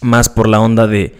más 0.00 0.30
por 0.30 0.48
la 0.48 0.58
onda 0.60 0.86
de, 0.86 1.14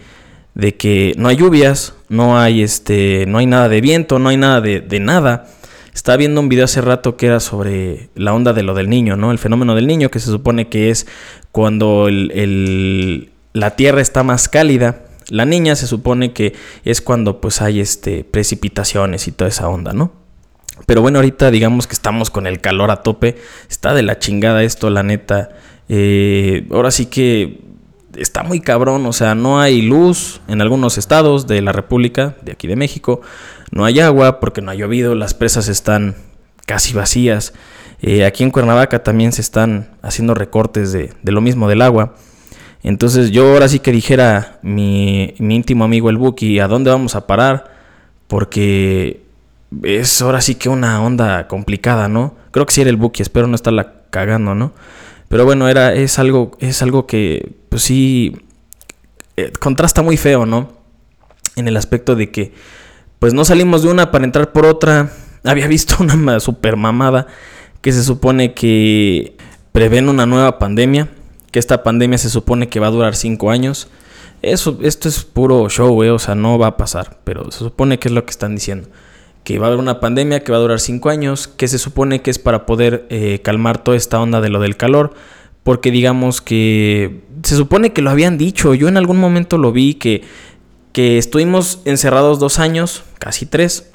de 0.55 0.75
que 0.75 1.13
no 1.17 1.27
hay 1.27 1.35
lluvias, 1.35 1.93
no 2.09 2.39
hay 2.39 2.63
este, 2.63 3.25
no 3.27 3.37
hay 3.37 3.45
nada 3.45 3.69
de 3.69 3.81
viento, 3.81 4.17
no 4.19 4.29
hay 4.29 4.37
nada 4.37 4.61
de, 4.61 4.81
de 4.81 4.99
nada. 4.99 5.47
Estaba 5.93 6.17
viendo 6.17 6.41
un 6.41 6.49
video 6.49 6.65
hace 6.65 6.81
rato 6.81 7.15
que 7.15 7.27
era 7.27 7.39
sobre 7.39 8.09
la 8.15 8.33
onda 8.33 8.51
de 8.51 8.63
lo 8.63 8.73
del 8.73 8.89
niño, 8.89 9.15
¿no? 9.15 9.31
El 9.31 9.37
fenómeno 9.37 9.75
del 9.75 9.87
niño, 9.87 10.11
que 10.11 10.19
se 10.19 10.29
supone 10.29 10.67
que 10.67 10.89
es 10.89 11.07
cuando 11.53 12.09
el, 12.09 13.31
la 13.53 13.77
tierra 13.77 14.01
está 14.01 14.21
más 14.23 14.49
cálida. 14.49 15.05
La 15.29 15.45
niña 15.45 15.75
se 15.75 15.87
supone 15.87 16.33
que 16.33 16.53
es 16.83 17.01
cuando 17.01 17.39
pues 17.39 17.61
hay 17.61 17.79
este, 17.79 18.25
precipitaciones 18.25 19.27
y 19.29 19.31
toda 19.31 19.47
esa 19.47 19.69
onda, 19.69 19.93
¿no? 19.93 20.11
Pero 20.85 21.01
bueno, 21.01 21.19
ahorita 21.19 21.49
digamos 21.49 21.87
que 21.87 21.93
estamos 21.93 22.29
con 22.29 22.45
el 22.45 22.59
calor 22.59 22.91
a 22.91 22.97
tope. 22.97 23.37
Está 23.69 23.93
de 23.93 24.03
la 24.03 24.19
chingada 24.19 24.63
esto, 24.63 24.89
la 24.89 25.01
neta. 25.01 25.49
Eh, 25.87 26.67
ahora 26.71 26.91
sí 26.91 27.05
que 27.05 27.61
está 28.17 28.43
muy 28.43 28.59
cabrón. 28.59 29.05
O 29.05 29.13
sea, 29.13 29.35
no 29.35 29.59
hay 29.59 29.81
luz 29.81 30.41
en 30.47 30.61
algunos 30.61 30.97
estados 30.97 31.47
de 31.47 31.61
la 31.61 31.71
República, 31.71 32.35
de 32.41 32.51
aquí 32.51 32.67
de 32.67 32.75
México. 32.75 33.21
No 33.71 33.85
hay 33.85 33.99
agua 33.99 34.39
porque 34.39 34.61
no 34.61 34.71
ha 34.71 34.75
llovido. 34.75 35.15
Las 35.15 35.33
presas 35.33 35.67
están 35.67 36.15
casi 36.65 36.93
vacías. 36.93 37.53
Eh, 38.01 38.25
aquí 38.25 38.43
en 38.43 38.51
Cuernavaca 38.51 39.03
también 39.03 39.31
se 39.31 39.41
están 39.41 39.89
haciendo 40.01 40.33
recortes 40.33 40.91
de, 40.91 41.11
lo 41.23 41.41
mismo 41.41 41.67
del 41.67 41.81
agua. 41.81 42.15
Entonces 42.83 43.31
yo 43.31 43.53
ahora 43.53 43.67
sí 43.67 43.79
que 43.79 43.91
dijera 43.91 44.59
mi, 44.61 45.33
mi 45.39 45.55
íntimo 45.55 45.85
amigo 45.85 46.09
el 46.09 46.17
Buki, 46.17 46.59
¿a 46.59 46.67
dónde 46.67 46.91
vamos 46.91 47.15
a 47.15 47.25
parar? 47.25 47.71
Porque 48.27 49.23
es 49.83 50.21
ahora 50.21 50.41
sí 50.41 50.55
que 50.55 50.69
una 50.69 51.01
onda 51.01 51.47
complicada, 51.47 52.07
¿no? 52.07 52.35
Creo 52.51 52.65
que 52.65 52.73
sí 52.73 52.81
era 52.81 52.89
el 52.89 52.95
Buki, 52.95 53.21
espero 53.21 53.47
no 53.47 53.55
estarla 53.55 53.93
cagando, 54.11 54.53
¿no? 54.53 54.71
Pero 55.29 55.45
bueno, 55.45 55.67
era, 55.67 55.93
es 55.93 56.19
algo, 56.19 56.51
es 56.59 56.81
algo 56.81 57.07
que, 57.07 57.55
pues 57.69 57.81
sí, 57.81 58.37
eh, 59.37 59.51
contrasta 59.59 60.01
muy 60.01 60.17
feo, 60.17 60.45
¿no? 60.45 60.73
En 61.55 61.67
el 61.67 61.77
aspecto 61.77 62.15
de 62.15 62.31
que, 62.31 62.53
pues 63.19 63.33
no 63.33 63.45
salimos 63.45 63.83
de 63.83 63.89
una 63.89 64.11
para 64.11 64.25
entrar 64.25 64.51
por 64.51 64.65
otra. 64.65 65.11
Había 65.43 65.67
visto 65.67 65.97
una 65.99 66.39
super 66.39 66.75
mamada 66.75 67.27
que 67.81 67.91
se 67.91 68.03
supone 68.03 68.53
que 68.53 69.37
prevén 69.71 70.09
una 70.09 70.25
nueva 70.25 70.57
pandemia, 70.57 71.09
que 71.51 71.59
esta 71.59 71.83
pandemia 71.83 72.17
se 72.17 72.29
supone 72.29 72.69
que 72.69 72.79
va 72.79 72.87
a 72.87 72.91
durar 72.91 73.15
cinco 73.15 73.51
años. 73.51 73.89
Eso, 74.41 74.79
esto 74.81 75.07
es 75.07 75.23
puro 75.23 75.69
show, 75.69 76.03
eh, 76.03 76.11
o 76.11 76.19
sea, 76.19 76.35
no 76.35 76.57
va 76.57 76.67
a 76.67 76.77
pasar, 76.77 77.19
pero 77.23 77.51
se 77.51 77.59
supone 77.59 77.99
que 77.99 78.07
es 78.07 78.13
lo 78.13 78.25
que 78.25 78.31
están 78.31 78.55
diciendo. 78.55 78.89
Que 79.45 79.57
va 79.59 79.67
a 79.67 79.69
haber 79.69 79.79
una 79.79 80.01
pandemia 80.01 80.41
que 80.41 80.51
va 80.51 80.57
a 80.57 80.61
durar 80.61 80.81
cinco 80.81 81.09
años, 81.09 81.47
que 81.47 81.69
se 81.69 81.79
supone 81.79 82.21
que 82.21 82.31
es 82.31 82.39
para 82.39 82.65
poder 82.65 83.05
eh, 83.09 83.39
calmar 83.41 83.81
toda 83.81 83.95
esta 83.95 84.19
onda 84.19 84.41
de 84.41 84.49
lo 84.49 84.59
del 84.59 84.75
calor, 84.75 85.13
porque 85.63 85.89
digamos 85.89 86.41
que 86.41 87.21
se 87.43 87.55
supone 87.55 87.93
que 87.93 88.01
lo 88.01 88.09
habían 88.09 88.37
dicho, 88.37 88.73
yo 88.73 88.89
en 88.89 88.97
algún 88.97 89.17
momento 89.17 89.57
lo 89.57 89.71
vi, 89.71 89.93
que, 89.93 90.23
que 90.91 91.17
estuvimos 91.17 91.79
encerrados 91.85 92.39
dos 92.39 92.59
años, 92.59 93.03
casi 93.19 93.45
tres, 93.45 93.93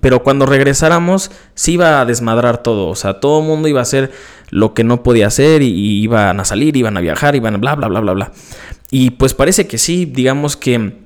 pero 0.00 0.22
cuando 0.22 0.44
regresáramos, 0.44 1.30
sí 1.54 1.72
iba 1.72 2.00
a 2.00 2.04
desmadrar 2.04 2.62
todo. 2.62 2.88
O 2.88 2.94
sea, 2.94 3.20
todo 3.20 3.40
el 3.40 3.46
mundo 3.46 3.68
iba 3.68 3.80
a 3.80 3.82
hacer 3.82 4.12
lo 4.50 4.74
que 4.74 4.84
no 4.84 5.02
podía 5.02 5.28
hacer 5.28 5.62
y, 5.62 6.02
iban 6.02 6.38
a 6.40 6.44
salir, 6.44 6.76
iban 6.76 6.96
a 6.96 7.00
viajar, 7.00 7.36
iban 7.36 7.54
a 7.54 7.58
bla, 7.58 7.74
bla, 7.74 7.88
bla, 7.88 8.00
bla, 8.00 8.12
bla. 8.12 8.32
Y 8.90 9.10
pues 9.10 9.34
parece 9.34 9.66
que 9.66 9.78
sí, 9.78 10.04
digamos 10.04 10.56
que 10.56 10.98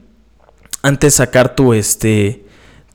antes 0.83 1.15
sacar 1.15 1.55
tu, 1.55 1.75
este, 1.75 2.45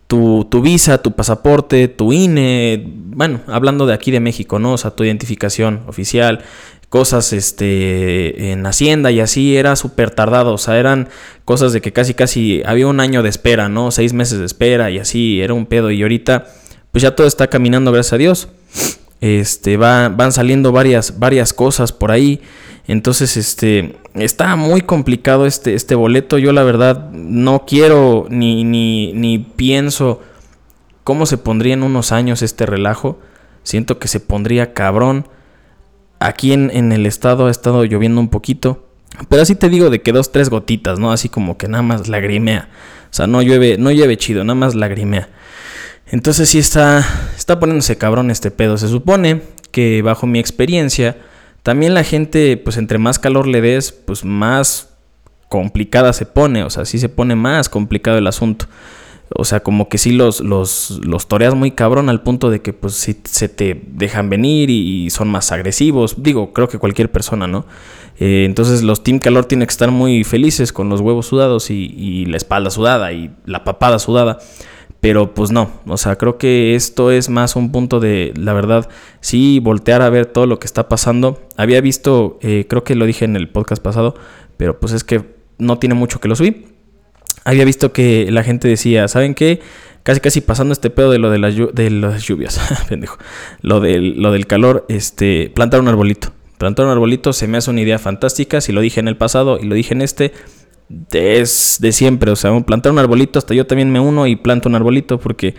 tu, 0.08 0.46
tu 0.50 0.62
visa, 0.62 1.02
tu 1.02 1.12
pasaporte, 1.12 1.88
tu 1.88 2.14
INE, 2.14 2.84
bueno, 2.88 3.42
hablando 3.48 3.86
de 3.86 3.94
aquí 3.94 4.12
de 4.12 4.20
México, 4.20 4.58
¿no? 4.58 4.74
O 4.74 4.78
sea, 4.78 4.92
tu 4.92 5.04
identificación 5.04 5.84
oficial, 5.88 6.44
cosas 6.90 7.34
este, 7.34 8.52
en 8.52 8.66
Hacienda 8.66 9.12
y 9.12 9.20
así 9.20 9.58
era 9.58 9.76
súper 9.76 10.12
tardado, 10.12 10.54
o 10.54 10.58
sea, 10.58 10.80
eran 10.80 11.10
cosas 11.44 11.74
de 11.74 11.82
que 11.82 11.92
casi 11.92 12.14
casi 12.14 12.62
había 12.66 12.88
un 12.88 13.00
año 13.00 13.22
de 13.22 13.30
espera, 13.30 13.68
¿no? 13.68 13.92
Seis 13.92 14.14
meses 14.14 14.40
de 14.40 14.46
espera 14.46 14.90
y 14.90 15.00
así, 15.00 15.42
era 15.42 15.54
un 15.54 15.66
pedo 15.66 15.92
y 15.92 16.02
ahorita 16.02 16.46
pues 16.92 17.02
ya 17.02 17.16
todo 17.16 17.28
está 17.28 17.48
caminando, 17.48 17.92
gracias 17.92 18.14
a 18.14 18.18
Dios. 18.18 18.48
Este, 19.20 19.78
va, 19.78 20.10
van 20.10 20.32
saliendo 20.32 20.72
varias, 20.72 21.20
varias 21.20 21.54
cosas 21.54 21.92
por 21.92 22.12
ahí. 22.12 22.42
Entonces, 22.88 23.36
este, 23.36 23.98
está 24.16 24.56
muy 24.56 24.82
complicado 24.82 25.46
este, 25.46 25.74
este 25.76 25.96
boleto. 25.96 26.38
Yo 26.38 26.54
la 26.54 26.64
verdad 26.64 27.12
no 27.12 27.66
quiero 27.66 28.28
ni, 28.30 28.64
ni, 28.64 29.12
ni 29.14 29.40
pienso 29.40 30.22
cómo 31.04 31.26
se 31.26 31.38
pondría 31.38 31.74
en 31.74 31.84
unos 31.84 32.12
años 32.12 32.42
este 32.42 32.66
relajo. 32.66 33.20
Siento 33.64 34.00
que 34.00 34.08
se 34.08 34.22
pondría 34.22 34.74
cabrón. 34.74 35.28
Aquí 36.20 36.54
en, 36.54 36.92
el 36.92 37.06
estado 37.06 37.48
ha 37.48 37.52
estado 37.52 37.84
lloviendo 37.84 38.22
un 38.22 38.30
poquito. 38.30 38.88
Pero 39.30 39.42
así 39.42 39.56
te 39.56 39.70
digo 39.70 39.90
de 39.90 40.02
que 40.02 40.14
dos, 40.14 40.32
tres 40.32 40.50
gotitas, 40.50 41.00
¿no? 41.00 41.12
Así 41.12 41.28
como 41.28 41.58
que 41.58 41.68
nada 41.68 41.82
más 41.82 42.08
lagrimea. 42.08 42.70
O 43.10 43.14
sea, 43.14 43.28
no 43.28 43.42
llueve, 43.42 43.78
no 43.78 43.92
llueve 43.92 44.18
chido, 44.18 44.44
nada 44.44 44.56
más 44.56 44.76
lagrimea. 44.76 45.30
Entonces 46.08 46.50
sí 46.50 46.60
está, 46.60 47.06
está 47.36 47.60
poniéndose 47.60 47.98
cabrón 47.98 48.32
este 48.32 48.52
pedo. 48.52 48.78
Se 48.78 48.88
supone 48.88 49.42
que 49.72 50.02
bajo 50.02 50.28
mi 50.28 50.40
experiencia, 50.40 51.18
también 51.68 51.94
la 51.94 52.06
gente, 52.06 52.56
pues 52.56 52.78
entre 52.78 52.98
más 52.98 53.20
calor 53.20 53.46
le 53.46 53.60
des, 53.60 53.92
pues 53.92 54.24
más 54.24 54.96
complicada 55.50 56.14
se 56.14 56.26
pone. 56.26 56.64
O 56.64 56.70
sea, 56.70 56.86
sí 56.86 56.98
se 56.98 57.10
pone 57.10 57.36
más 57.36 57.68
complicado 57.68 58.18
el 58.18 58.28
asunto. 58.28 58.68
O 59.36 59.44
sea, 59.44 59.60
como 59.60 59.90
que 59.90 59.98
sí 59.98 60.14
los, 60.14 60.40
los, 60.40 61.02
los 61.04 61.28
toreas 61.28 61.56
muy 61.56 61.72
cabrón 61.72 62.08
al 62.08 62.24
punto 62.24 62.50
de 62.50 62.62
que 62.62 62.72
pues 62.72 62.94
sí 62.94 63.20
se 63.26 63.50
te 63.50 63.84
dejan 63.86 64.30
venir 64.30 64.70
y, 64.70 65.10
son 65.10 65.28
más 65.28 65.52
agresivos. 65.52 66.24
Digo, 66.24 66.54
creo 66.54 66.70
que 66.70 66.80
cualquier 66.80 67.12
persona, 67.12 67.48
¿no? 67.48 67.66
Eh, 68.18 68.46
entonces 68.46 68.82
los 68.82 69.04
Team 69.04 69.20
Calor 69.20 69.44
tienen 69.44 69.68
que 69.68 69.72
estar 69.72 69.92
muy 69.92 70.24
felices 70.24 70.72
con 70.72 70.88
los 70.88 71.02
huevos 71.02 71.26
sudados 71.26 71.70
y, 71.70 71.94
y, 71.98 72.28
la 72.28 72.38
espalda 72.38 72.70
sudada 72.70 73.12
y 73.12 73.30
la 73.44 73.66
papada 73.66 74.00
sudada. 74.00 74.40
Pero 75.00 75.34
pues 75.34 75.52
no, 75.52 75.72
o 75.86 75.98
sea, 75.98 76.16
creo 76.16 76.38
que 76.38 76.76
esto 76.76 77.12
es 77.12 77.30
más 77.30 77.56
un 77.56 77.72
punto 77.72 78.00
de, 78.00 78.34
la 78.36 78.54
verdad, 78.54 78.90
sí 79.22 79.60
voltear 79.60 80.02
a 80.02 80.10
ver 80.10 80.26
todo 80.26 80.48
lo 80.48 80.60
que 80.60 80.66
está 80.66 80.90
pasando. 80.90 81.40
Había 81.56 81.82
visto, 81.82 82.40
eh, 82.42 82.66
creo 82.68 82.84
que 82.84 82.96
lo 82.96 83.06
dije 83.06 83.26
en 83.26 83.36
el 83.36 83.50
podcast 83.50 83.82
pasado, 83.82 84.16
pero 84.58 84.80
pues 84.80 84.94
es 84.94 85.04
que 85.04 85.38
no 85.60 85.78
tiene 85.78 85.96
mucho 85.96 86.20
que 86.20 86.28
lo 86.28 86.36
subí 86.36 86.66
había 87.48 87.64
visto 87.64 87.94
que 87.94 88.30
la 88.30 88.44
gente 88.44 88.68
decía, 88.68 89.08
¿saben 89.08 89.34
qué? 89.34 89.62
Casi 90.04 90.20
casi 90.20 90.42
pasando 90.42 90.74
este 90.74 90.90
pedo 90.90 91.12
de 91.12 91.18
lo 91.18 91.30
de 91.30 91.40
las, 91.40 91.56
lluvias. 91.56 92.60
Lo 93.62 93.80
del, 93.80 94.22
lo 94.22 94.32
del 94.34 94.48
calor, 94.48 94.86
este, 94.90 95.50
plantar 95.56 95.80
un 95.80 95.88
arbolito. 95.88 96.34
Plantar 96.58 96.86
un 96.86 96.92
arbolito 96.92 97.32
se 97.32 97.48
me 97.48 97.58
hace 97.58 97.70
una 97.70 97.82
idea 97.82 98.00
fantástica. 98.00 98.60
Si 98.60 98.74
lo 98.74 98.82
dije 98.82 99.00
en 99.00 99.08
el 99.08 99.16
pasado 99.16 99.60
y 99.62 99.66
lo 99.66 99.76
dije 99.76 99.94
en 99.94 100.02
este, 100.02 100.34
es 101.12 101.78
de 101.80 101.92
siempre. 101.92 102.32
O 102.32 102.36
sea, 102.36 102.58
plantar 102.62 102.92
un 102.92 103.00
arbolito, 103.00 103.40
hasta 103.40 103.54
yo 103.54 103.66
también 103.66 103.92
me 103.92 104.00
uno 104.00 104.28
y 104.28 104.36
planto 104.36 104.70
un 104.70 104.76
arbolito 104.76 105.20
porque 105.20 105.56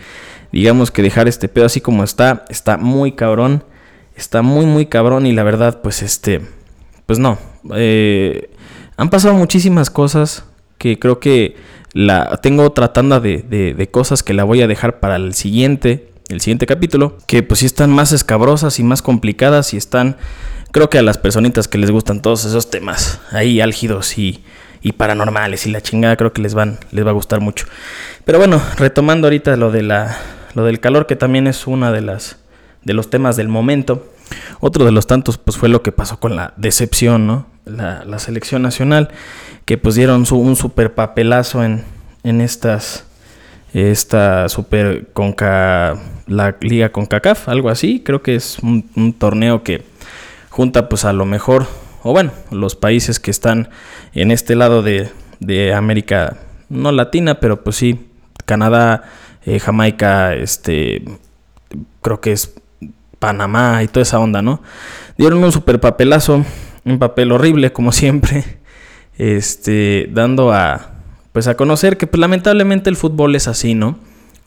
digamos 0.53 0.91
que 0.91 1.03
dejar 1.03 1.29
este 1.29 1.49
pedo 1.49 1.67
así 1.67 1.81
como 1.81 2.05
está, 2.05 2.45
está 2.49 2.77
muy 2.77 3.13
cabrón. 3.13 3.65
Está 4.17 4.43
muy, 4.43 4.67
muy 4.67 4.87
cabrón 4.87 5.27
y 5.27 5.33
la 5.33 5.45
verdad, 5.45 5.81
pues 5.81 6.03
este, 6.03 6.41
pues 7.07 7.21
no. 7.21 7.39
Eh, 7.75 8.51
han 8.97 9.11
pasado 9.11 9.35
muchísimas 9.35 9.91
cosas 9.91 10.45
que 10.77 10.99
creo 10.99 11.21
que 11.21 11.55
la, 11.93 12.39
tengo 12.43 12.65
otra 12.65 12.93
tanda 12.93 13.21
de, 13.21 13.43
de, 13.43 13.91
cosas 13.91 14.25
que 14.25 14.35
la 14.35 14.43
voy 14.43 14.61
a 14.61 14.67
dejar 14.67 14.99
para 14.99 15.17
el 15.17 15.35
siguiente, 15.35 16.11
el 16.29 16.41
siguiente 16.41 16.67
capítulo, 16.67 17.17
que 17.29 17.45
pues 17.45 17.61
sí 17.61 17.67
están 17.67 17.93
más 17.93 18.11
escabrosas 18.11 18.81
y 18.81 18.83
más 18.83 19.03
complicadas 19.03 19.73
y 19.73 19.77
están, 19.77 20.17
creo 20.73 20.91
que 20.91 20.99
a 20.99 21.03
las 21.03 21.17
personitas 21.17 21.69
que 21.69 21.79
les 21.79 21.93
gustan 21.93 22.21
todos 22.21 22.45
esos 22.45 22.71
temas 22.71 23.21
ahí 23.31 23.61
álgidos 23.61 24.19
y, 24.19 24.43
y 24.81 24.93
paranormales 24.93 25.67
y 25.67 25.71
la 25.71 25.81
chingada 25.81 26.17
creo 26.17 26.33
que 26.33 26.43
les 26.43 26.55
van 26.55 26.79
les 26.91 27.05
va 27.05 27.11
a 27.11 27.15
gustar 27.15 27.41
mucho. 27.41 27.67
Pero 28.25 28.39
bueno, 28.39 28.61
retomando 28.77 29.27
ahorita 29.27 29.57
lo 29.57 29.71
de 29.71 29.83
la 29.83 30.17
lo 30.55 30.65
del 30.65 30.81
calor 30.81 31.07
que 31.07 31.17
también 31.17 31.47
es 31.47 31.67
una 31.67 31.93
de 31.93 32.01
las 32.01 32.39
de 32.85 32.95
los 32.95 33.11
temas 33.11 33.37
del 33.37 33.49
momento. 33.49 34.13
Otro 34.61 34.85
de 34.85 34.93
los 34.93 35.07
tantos 35.07 35.39
pues 35.39 35.57
fue 35.57 35.69
lo 35.69 35.83
que 35.83 35.93
pasó 35.93 36.21
con 36.21 36.37
la 36.37 36.53
decepción, 36.57 37.27
¿no? 37.27 37.47
La, 37.65 38.05
la 38.05 38.19
selección 38.19 38.63
nacional 38.63 39.11
que 39.69 39.77
pues 39.77 39.97
dieron 39.97 40.25
un 40.31 40.57
super 40.57 40.95
papelazo 40.95 41.63
en, 41.63 41.85
en 42.23 42.41
estas, 42.41 43.05
esta 43.75 44.49
super 44.49 45.09
conca, 45.13 45.99
la 46.27 46.57
liga 46.61 46.91
CONCACAF, 46.91 47.51
algo 47.51 47.69
así, 47.69 48.01
creo 48.01 48.23
que 48.23 48.35
es 48.35 48.59
un, 48.61 49.15
torneo 49.19 49.63
que 49.63 49.83
junta 50.49 50.89
pues 50.89 51.05
a 51.05 51.13
lo 51.13 51.25
mejor, 51.27 51.67
o 52.09 52.12
bueno, 52.12 52.33
los 52.50 52.75
países 52.75 53.21
que 53.21 53.31
están 53.31 53.69
en 54.15 54.31
este 54.31 54.55
lado 54.55 54.83
de, 54.83 55.11
América, 55.75 56.38
no 56.71 56.91
latina, 56.91 57.38
pero 57.38 57.62
pues 57.62 57.77
sí, 57.77 58.09
Canadá, 58.47 59.03
eh, 59.45 59.61
Jamaica, 59.61 60.35
este, 60.35 61.05
creo 62.00 62.23
que 62.23 62.33
es 62.33 62.55
Panamá 63.19 63.83
y 63.83 63.88
toda 63.88 64.03
esa 64.03 64.19
onda, 64.21 64.41
¿no? 64.41 64.62
Dieron 65.19 65.45
un 65.45 65.53
super 65.53 65.81
papelazo, 65.81 66.45
un 66.85 66.99
papel 66.99 67.31
horrible 67.31 67.73
como 67.73 67.93
siempre, 67.93 68.59
este, 69.19 70.09
dando 70.11 70.50
a, 70.53 70.93
pues 71.33 71.47
a 71.47 71.57
conocer 71.57 71.99
que 71.99 72.07
pues, 72.07 72.21
lamentablemente 72.21 72.88
el 72.88 72.97
fútbol 72.97 73.37
es 73.37 73.49
así, 73.49 73.75
¿no? 73.75 73.99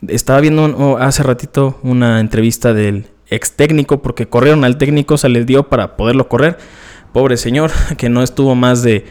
estaba 0.07 0.39
viendo 0.39 0.97
hace 0.97 1.21
ratito 1.21 1.79
una 1.83 2.19
entrevista 2.19 2.73
del 2.73 3.05
ex 3.29 3.53
técnico 3.55 4.01
porque 4.01 4.27
corrieron 4.27 4.63
al 4.63 4.77
técnico, 4.77 5.17
se 5.17 5.29
les 5.29 5.45
dio 5.45 5.69
para 5.69 5.95
poderlo 5.95 6.27
correr. 6.27 6.57
Pobre 7.13 7.37
señor, 7.37 7.71
que 7.97 8.09
no 8.09 8.23
estuvo 8.23 8.55
más 8.55 8.83
de 8.83 9.05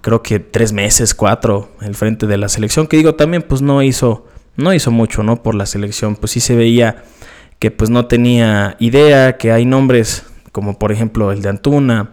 creo 0.00 0.22
que 0.22 0.38
tres 0.38 0.72
meses, 0.72 1.14
cuatro, 1.14 1.70
el 1.80 1.94
frente 1.94 2.26
de 2.26 2.36
la 2.36 2.48
selección. 2.48 2.86
Que 2.86 2.96
digo, 2.96 3.14
también 3.14 3.42
pues 3.42 3.62
no 3.62 3.82
hizo, 3.82 4.26
no 4.56 4.72
hizo 4.72 4.90
mucho, 4.90 5.22
¿no? 5.22 5.42
Por 5.42 5.54
la 5.54 5.66
selección. 5.66 6.16
Pues 6.16 6.32
sí 6.32 6.40
se 6.40 6.54
veía 6.54 7.02
que 7.58 7.70
pues 7.70 7.90
no 7.90 8.06
tenía 8.06 8.76
idea, 8.78 9.36
que 9.36 9.50
hay 9.52 9.64
nombres 9.64 10.24
como 10.56 10.78
por 10.78 10.90
ejemplo 10.90 11.32
el 11.32 11.42
de 11.42 11.50
Antuna, 11.50 12.12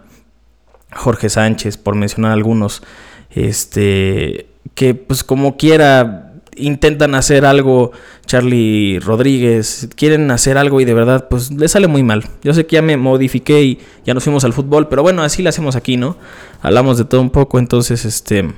Jorge 0.92 1.30
Sánchez, 1.30 1.78
por 1.78 1.94
mencionar 1.94 2.32
algunos, 2.32 2.82
este, 3.30 4.48
que 4.74 4.94
pues 4.94 5.24
como 5.24 5.56
quiera 5.56 6.33
intentan 6.56 7.14
hacer 7.14 7.44
algo, 7.44 7.92
Charlie 8.26 8.98
Rodríguez, 9.00 9.88
quieren 9.96 10.30
hacer 10.30 10.58
algo 10.58 10.80
y 10.80 10.84
de 10.84 10.94
verdad, 10.94 11.28
pues 11.28 11.50
le 11.50 11.68
sale 11.68 11.86
muy 11.86 12.02
mal. 12.02 12.24
Yo 12.42 12.54
sé 12.54 12.66
que 12.66 12.74
ya 12.74 12.82
me 12.82 12.96
modifiqué 12.96 13.62
y 13.62 13.78
ya 14.04 14.14
nos 14.14 14.24
fuimos 14.24 14.44
al 14.44 14.52
fútbol, 14.52 14.88
pero 14.88 15.02
bueno, 15.02 15.22
así 15.22 15.42
lo 15.42 15.48
hacemos 15.48 15.76
aquí, 15.76 15.96
¿no? 15.96 16.16
Hablamos 16.62 16.98
de 16.98 17.04
todo 17.04 17.20
un 17.20 17.30
poco, 17.30 17.58
entonces, 17.58 18.04
este, 18.04 18.52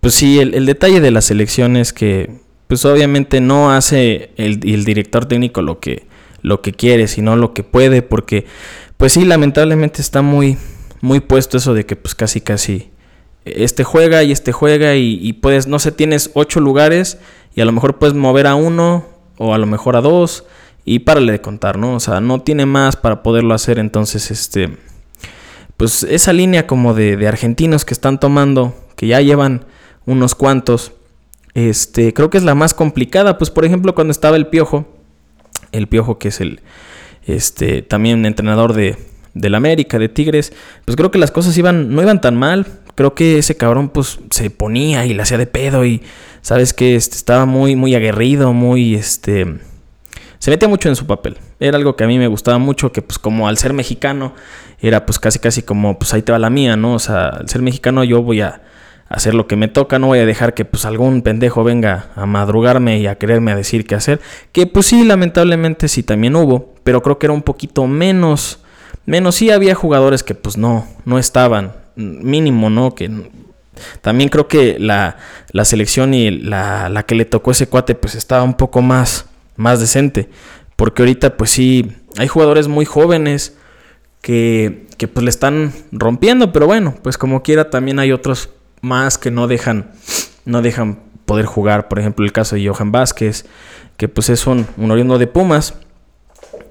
pues 0.00 0.14
sí, 0.14 0.38
el, 0.38 0.66
detalle 0.66 1.00
de 1.00 1.10
la 1.10 1.20
selección 1.20 1.76
es 1.76 1.92
que, 1.92 2.30
pues 2.66 2.84
obviamente 2.84 3.40
no 3.40 3.72
hace 3.72 4.30
el, 4.36 4.60
el 4.68 4.84
director 4.84 5.26
técnico 5.26 5.62
lo 5.62 5.80
que, 5.80 6.06
lo 6.42 6.60
que 6.60 6.72
quiere, 6.72 7.08
sino 7.08 7.36
lo 7.36 7.54
que 7.54 7.62
puede, 7.62 8.02
porque, 8.02 8.46
pues 8.96 9.12
sí, 9.12 9.24
lamentablemente 9.24 10.02
está 10.02 10.22
muy, 10.22 10.58
muy 11.00 11.20
puesto 11.20 11.56
eso 11.56 11.74
de 11.74 11.86
que, 11.86 11.96
pues 11.96 12.14
casi, 12.14 12.40
casi 12.40 12.90
este 13.56 13.84
juega 13.84 14.22
y 14.22 14.32
este 14.32 14.52
juega 14.52 14.94
y, 14.96 15.32
puedes, 15.34 15.66
no 15.66 15.78
sé, 15.78 15.92
tienes 15.92 16.30
ocho 16.34 16.60
lugares 16.60 17.18
y 17.54 17.60
a 17.60 17.64
lo 17.64 17.72
mejor 17.72 17.98
puedes 17.98 18.14
mover 18.14 18.46
a 18.46 18.54
uno 18.54 19.06
o 19.36 19.54
a 19.54 19.58
lo 19.58 19.66
mejor 19.66 19.96
a 19.96 20.00
dos 20.00 20.44
y 20.84 21.00
párale 21.00 21.32
de 21.32 21.40
contar, 21.40 21.78
¿no? 21.78 21.94
O 21.94 22.00
sea, 22.00 22.20
no 22.20 22.40
tiene 22.40 22.66
más 22.66 22.96
para 22.96 23.22
poderlo 23.22 23.54
hacer, 23.54 23.78
entonces, 23.78 24.30
este, 24.30 24.78
pues 25.76 26.02
esa 26.02 26.32
línea 26.32 26.66
como 26.66 26.94
de, 26.94 27.26
argentinos 27.26 27.84
que 27.84 27.94
están 27.94 28.18
tomando, 28.18 28.74
que 28.96 29.06
ya 29.06 29.20
llevan 29.20 29.66
unos 30.06 30.34
cuantos, 30.34 30.92
este, 31.54 32.14
creo 32.14 32.30
que 32.30 32.38
es 32.38 32.44
la 32.44 32.54
más 32.54 32.74
complicada, 32.74 33.38
pues 33.38 33.50
por 33.50 33.64
ejemplo 33.64 33.94
cuando 33.94 34.10
estaba 34.12 34.36
el 34.36 34.46
Piojo, 34.46 34.86
el 35.72 35.86
Piojo 35.86 36.18
que 36.18 36.28
es 36.28 36.40
el, 36.40 36.60
este, 37.26 37.82
también 37.82 38.24
entrenador 38.24 38.72
de, 38.72 38.96
del 39.34 39.54
América, 39.54 39.98
de 39.98 40.08
Tigres, 40.08 40.52
pues 40.84 40.96
creo 40.96 41.10
que 41.10 41.18
las 41.18 41.30
cosas 41.30 41.56
iban, 41.58 41.94
no 41.94 42.02
iban 42.02 42.20
tan 42.20 42.36
mal, 42.36 42.66
creo 42.98 43.14
que 43.14 43.38
ese 43.38 43.56
cabrón 43.56 43.90
pues 43.90 44.18
se 44.30 44.50
ponía 44.50 45.06
y 45.06 45.14
la 45.14 45.22
hacía 45.22 45.38
de 45.38 45.46
pedo 45.46 45.84
y 45.84 46.02
sabes 46.42 46.74
que 46.74 46.96
este, 46.96 47.14
estaba 47.14 47.46
muy 47.46 47.76
muy 47.76 47.94
aguerrido, 47.94 48.52
muy 48.52 48.96
este 48.96 49.60
se 50.40 50.50
metía 50.50 50.68
mucho 50.68 50.88
en 50.88 50.96
su 50.96 51.06
papel. 51.06 51.36
Era 51.60 51.76
algo 51.76 51.94
que 51.94 52.02
a 52.02 52.08
mí 52.08 52.18
me 52.18 52.26
gustaba 52.26 52.58
mucho, 52.58 52.90
que 52.90 53.00
pues 53.00 53.20
como 53.20 53.46
al 53.46 53.56
ser 53.56 53.72
mexicano 53.72 54.34
era 54.80 55.06
pues 55.06 55.20
casi 55.20 55.38
casi 55.38 55.62
como 55.62 55.96
pues 55.96 56.12
ahí 56.12 56.22
te 56.22 56.32
va 56.32 56.40
la 56.40 56.50
mía, 56.50 56.76
¿no? 56.76 56.94
O 56.94 56.98
sea, 56.98 57.28
al 57.28 57.48
ser 57.48 57.62
mexicano 57.62 58.02
yo 58.02 58.20
voy 58.20 58.40
a 58.40 58.62
hacer 59.08 59.32
lo 59.32 59.46
que 59.46 59.54
me 59.54 59.68
toca, 59.68 60.00
no 60.00 60.08
voy 60.08 60.18
a 60.18 60.26
dejar 60.26 60.54
que 60.54 60.64
pues 60.64 60.84
algún 60.84 61.22
pendejo 61.22 61.62
venga 61.62 62.10
a 62.16 62.26
madrugarme 62.26 62.98
y 62.98 63.06
a 63.06 63.14
quererme 63.14 63.52
a 63.52 63.54
decir 63.56 63.86
qué 63.86 63.94
hacer, 63.94 64.20
que 64.50 64.66
pues 64.66 64.86
sí, 64.86 65.04
lamentablemente 65.04 65.86
sí 65.86 66.02
también 66.02 66.34
hubo, 66.34 66.74
pero 66.82 67.00
creo 67.04 67.20
que 67.20 67.26
era 67.26 67.32
un 67.32 67.42
poquito 67.42 67.86
menos 67.86 68.58
menos 69.06 69.36
sí 69.36 69.52
había 69.52 69.76
jugadores 69.76 70.24
que 70.24 70.34
pues 70.34 70.56
no 70.56 70.84
no 71.04 71.20
estaban 71.20 71.77
mínimo, 71.98 72.70
¿no? 72.70 72.94
Que 72.94 73.10
también 74.00 74.30
creo 74.30 74.48
que 74.48 74.78
la, 74.78 75.16
selección 75.64 76.14
y 76.14 76.30
la, 76.30 76.88
la, 76.88 77.04
que 77.04 77.14
le 77.14 77.24
tocó 77.24 77.50
ese 77.50 77.68
cuate 77.68 77.94
pues 77.94 78.14
estaba 78.14 78.42
un 78.42 78.54
poco 78.54 78.82
más, 78.82 79.26
más 79.56 79.80
decente. 79.80 80.28
Porque 80.76 81.02
ahorita 81.02 81.36
pues 81.36 81.50
sí, 81.50 81.92
hay 82.16 82.28
jugadores 82.28 82.68
muy 82.68 82.84
jóvenes 82.84 83.56
que, 84.20 84.86
que 84.96 85.08
pues 85.08 85.24
le 85.24 85.30
están 85.30 85.72
rompiendo, 85.92 86.52
pero 86.52 86.66
bueno, 86.66 86.94
pues 87.02 87.18
como 87.18 87.42
quiera 87.42 87.70
también 87.70 87.98
hay 87.98 88.12
otros 88.12 88.50
más 88.80 89.18
que 89.18 89.30
no 89.30 89.48
dejan, 89.48 89.90
no 90.44 90.62
dejan 90.62 91.00
poder 91.26 91.46
jugar. 91.46 91.88
Por 91.88 91.98
ejemplo 91.98 92.24
el 92.24 92.32
caso 92.32 92.56
de 92.56 92.66
Johan 92.66 92.92
Vázquez, 92.92 93.44
que 93.96 94.08
pues 94.08 94.30
es 94.30 94.46
un, 94.46 94.66
un 94.76 94.90
oriundo 94.90 95.18
de 95.18 95.26
Pumas. 95.26 95.74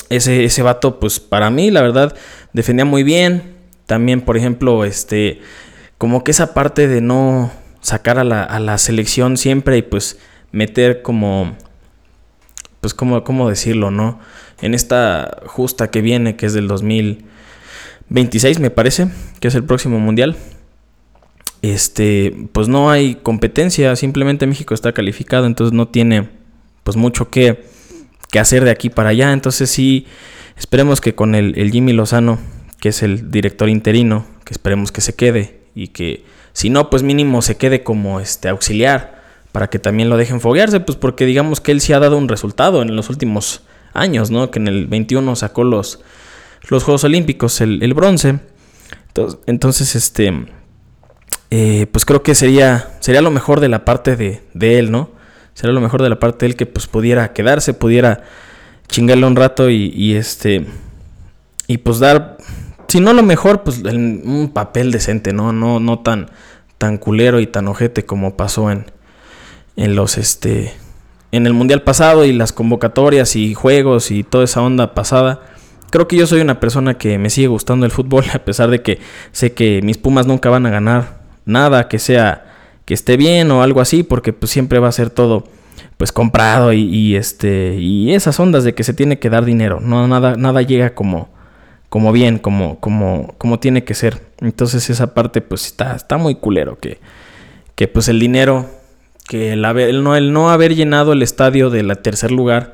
Ese, 0.10 0.46
ese 0.46 0.62
vato 0.62 1.02
pues 1.02 1.20
para 1.20 1.50
mí 1.50 1.70
la 1.70 1.82
verdad 1.82 2.16
defendía 2.54 2.86
muy 2.86 3.04
bien, 3.04 3.57
también, 3.88 4.22
por 4.22 4.38
ejemplo, 4.38 4.86
este, 4.86 5.42
como 5.98 6.24
que 6.24 6.32
esa 6.32 6.54
parte 6.54 6.88
de 6.88 7.02
no 7.02 7.52
sacar 7.82 8.20
a 8.20 8.24
la, 8.24 8.44
a 8.44 8.60
la 8.60 8.78
selección 8.78 9.38
siempre 9.38 9.78
y 9.78 9.82
pues 9.82 10.20
meter 10.52 11.02
como, 11.02 11.56
pues 12.82 12.94
como, 12.94 13.24
¿cómo 13.24 13.50
decirlo, 13.50 13.90
no? 13.90 14.20
En 14.62 14.74
esta 14.74 15.42
justa 15.46 15.90
que 15.90 16.02
viene, 16.02 16.36
que 16.36 16.46
es 16.46 16.54
del 16.54 16.68
2026, 16.68 18.60
me 18.60 18.70
parece, 18.70 19.08
que 19.40 19.48
es 19.48 19.56
el 19.56 19.64
próximo 19.64 20.00
mundial. 20.00 20.36
Este, 21.62 22.36
pues 22.52 22.68
no 22.68 22.92
hay 22.92 23.16
competencia, 23.16 23.96
simplemente 23.96 24.48
México 24.48 24.74
está 24.74 24.92
calificado, 24.92 25.46
entonces 25.46 25.74
no 25.74 25.88
tiene 25.88 26.30
pues 26.84 26.98
mucho 26.98 27.30
que, 27.30 27.66
que 28.32 28.40
hacer 28.40 28.66
de 28.66 28.72
aquí 28.72 28.90
para 28.90 29.10
allá. 29.10 29.32
Entonces 29.32 29.70
sí, 29.70 30.08
esperemos 30.58 31.00
que 31.00 31.16
con 31.16 31.36
el, 31.36 31.58
el 31.58 31.72
Jimmy 31.72 31.94
Lozano 31.94 32.38
que 32.80 32.90
es 32.90 33.04
el 33.04 33.32
director 33.32 33.70
interino, 33.70 34.26
que 34.46 34.54
esperemos 34.54 34.92
que 34.92 35.02
se 35.02 35.16
quede 35.16 35.60
y 35.76 35.90
que 35.90 36.26
si 36.54 36.70
no, 36.70 36.90
pues 36.90 37.04
mínimo 37.04 37.42
se 37.42 37.56
quede 37.56 37.84
como 37.84 38.20
este 38.20 38.50
auxiliar 38.50 39.22
para 39.52 39.70
que 39.70 39.80
también 39.80 40.10
lo 40.10 40.18
dejen 40.18 40.42
foguearse, 40.42 40.80
pues 40.80 40.98
porque 40.98 41.26
digamos 41.26 41.62
que 41.62 41.72
él 41.72 41.82
sí 41.82 41.94
ha 41.94 42.00
dado 42.00 42.18
un 42.18 42.28
resultado 42.28 42.82
en 42.82 42.96
los 42.96 43.10
últimos 43.10 43.62
años, 43.94 44.32
¿no? 44.32 44.52
Que 44.52 44.60
en 44.60 44.68
el 44.68 44.88
21 44.88 45.36
sacó 45.36 45.64
los, 45.64 46.00
los 46.70 46.84
Juegos 46.84 47.04
Olímpicos, 47.04 47.62
el, 47.62 47.94
bronce. 47.94 48.40
Entonces, 49.48 49.96
este, 49.96 50.46
eh, 51.50 51.88
pues 51.92 52.06
creo 52.06 52.24
que 52.24 52.36
sería, 52.36 52.90
sería 53.00 53.22
lo 53.22 53.32
mejor 53.32 53.60
de 53.60 53.70
la 53.70 53.86
parte 53.86 54.16
de, 54.16 54.44
de, 54.54 54.80
él, 54.80 54.92
¿no? 54.92 55.12
Sería 55.54 55.74
lo 55.74 55.82
mejor 55.82 56.04
de 56.04 56.10
la 56.10 56.20
parte 56.20 56.46
de 56.46 56.52
él 56.52 56.56
que 56.56 56.68
pues 56.68 56.88
pudiera 56.88 57.34
quedarse, 57.34 57.74
pudiera 57.74 58.24
chingarle 58.88 59.26
un 59.26 59.36
rato 59.36 59.70
y, 59.70 59.92
y 59.96 60.16
este, 60.16 60.66
y 61.68 61.78
pues 61.78 62.00
dar 62.00 62.38
si 62.88 63.00
no 63.00 63.14
lo 63.14 63.24
mejor, 63.24 63.64
pues 63.64 63.80
un 63.84 64.52
papel 64.54 64.92
decente, 64.92 65.34
¿no? 65.34 65.52
No, 65.52 65.80
no 65.80 66.00
tan, 66.00 66.30
tan 66.78 66.98
culero 66.98 67.40
y 67.40 67.48
tan 67.48 67.68
ojete 67.68 68.06
como 68.06 68.38
pasó 68.38 68.72
en, 68.72 68.86
en 69.76 69.96
los 69.96 70.18
este. 70.18 70.74
En 71.32 71.46
el 71.46 71.54
mundial 71.54 71.84
pasado 71.84 72.24
y 72.24 72.32
las 72.32 72.54
convocatorias 72.54 73.36
y 73.36 73.54
juegos 73.54 74.12
y 74.12 74.24
toda 74.24 74.46
esa 74.46 74.62
onda 74.62 74.94
pasada. 74.94 75.42
Creo 75.90 76.08
que 76.08 76.16
yo 76.16 76.28
soy 76.28 76.42
una 76.42 76.60
persona 76.60 76.98
que 76.98 77.18
me 77.18 77.30
sigue 77.30 77.48
gustando 77.48 77.86
el 77.86 77.92
fútbol, 77.92 78.26
a 78.34 78.40
pesar 78.40 78.70
de 78.70 78.82
que 78.82 79.00
sé 79.32 79.54
que 79.54 79.82
mis 79.84 79.98
Pumas 79.98 80.26
nunca 80.26 80.50
van 80.50 80.66
a 80.66 80.70
ganar 80.70 81.22
nada 81.46 81.88
que 81.88 82.00
sea 82.00 82.46
que 82.86 82.94
esté 82.94 83.18
bien 83.18 83.52
o 83.52 83.62
algo 83.62 83.82
así, 83.82 84.04
porque 84.04 84.32
pues 84.32 84.52
siempre 84.52 84.80
va 84.80 84.88
a 84.88 84.94
ser 84.94 85.10
todo 85.10 85.44
pues 85.98 86.12
comprado 86.12 86.74
y, 86.74 86.84
y 86.84 87.16
este 87.16 87.76
y 87.76 88.14
esas 88.14 88.40
ondas 88.40 88.64
de 88.64 88.74
que 88.74 88.84
se 88.84 88.94
tiene 88.94 89.20
que 89.20 89.30
dar 89.30 89.44
dinero, 89.46 89.80
no 89.82 90.08
nada 90.08 90.36
nada 90.36 90.62
llega 90.62 90.94
como 90.94 91.30
como 91.90 92.12
bien, 92.12 92.38
como, 92.38 92.80
como, 92.80 93.36
como 93.38 93.60
tiene 93.60 93.84
que 93.84 93.94
ser. 93.94 94.22
Entonces 94.42 94.90
esa 94.90 95.14
parte 95.14 95.42
pues 95.42 95.66
está, 95.66 95.96
está 95.96 96.18
muy 96.18 96.36
culero 96.36 96.78
que, 96.80 97.00
que 97.76 97.88
pues 97.88 98.08
el 98.08 98.20
dinero, 98.20 98.70
que 99.28 99.54
el, 99.54 99.66
haber, 99.66 99.94
no, 99.96 100.16
el 100.16 100.34
no 100.34 100.50
haber 100.50 100.76
llenado 100.76 101.14
el 101.14 101.24
estadio 101.24 101.70
del 101.70 101.96
tercer 102.00 102.32
lugar, 102.32 102.74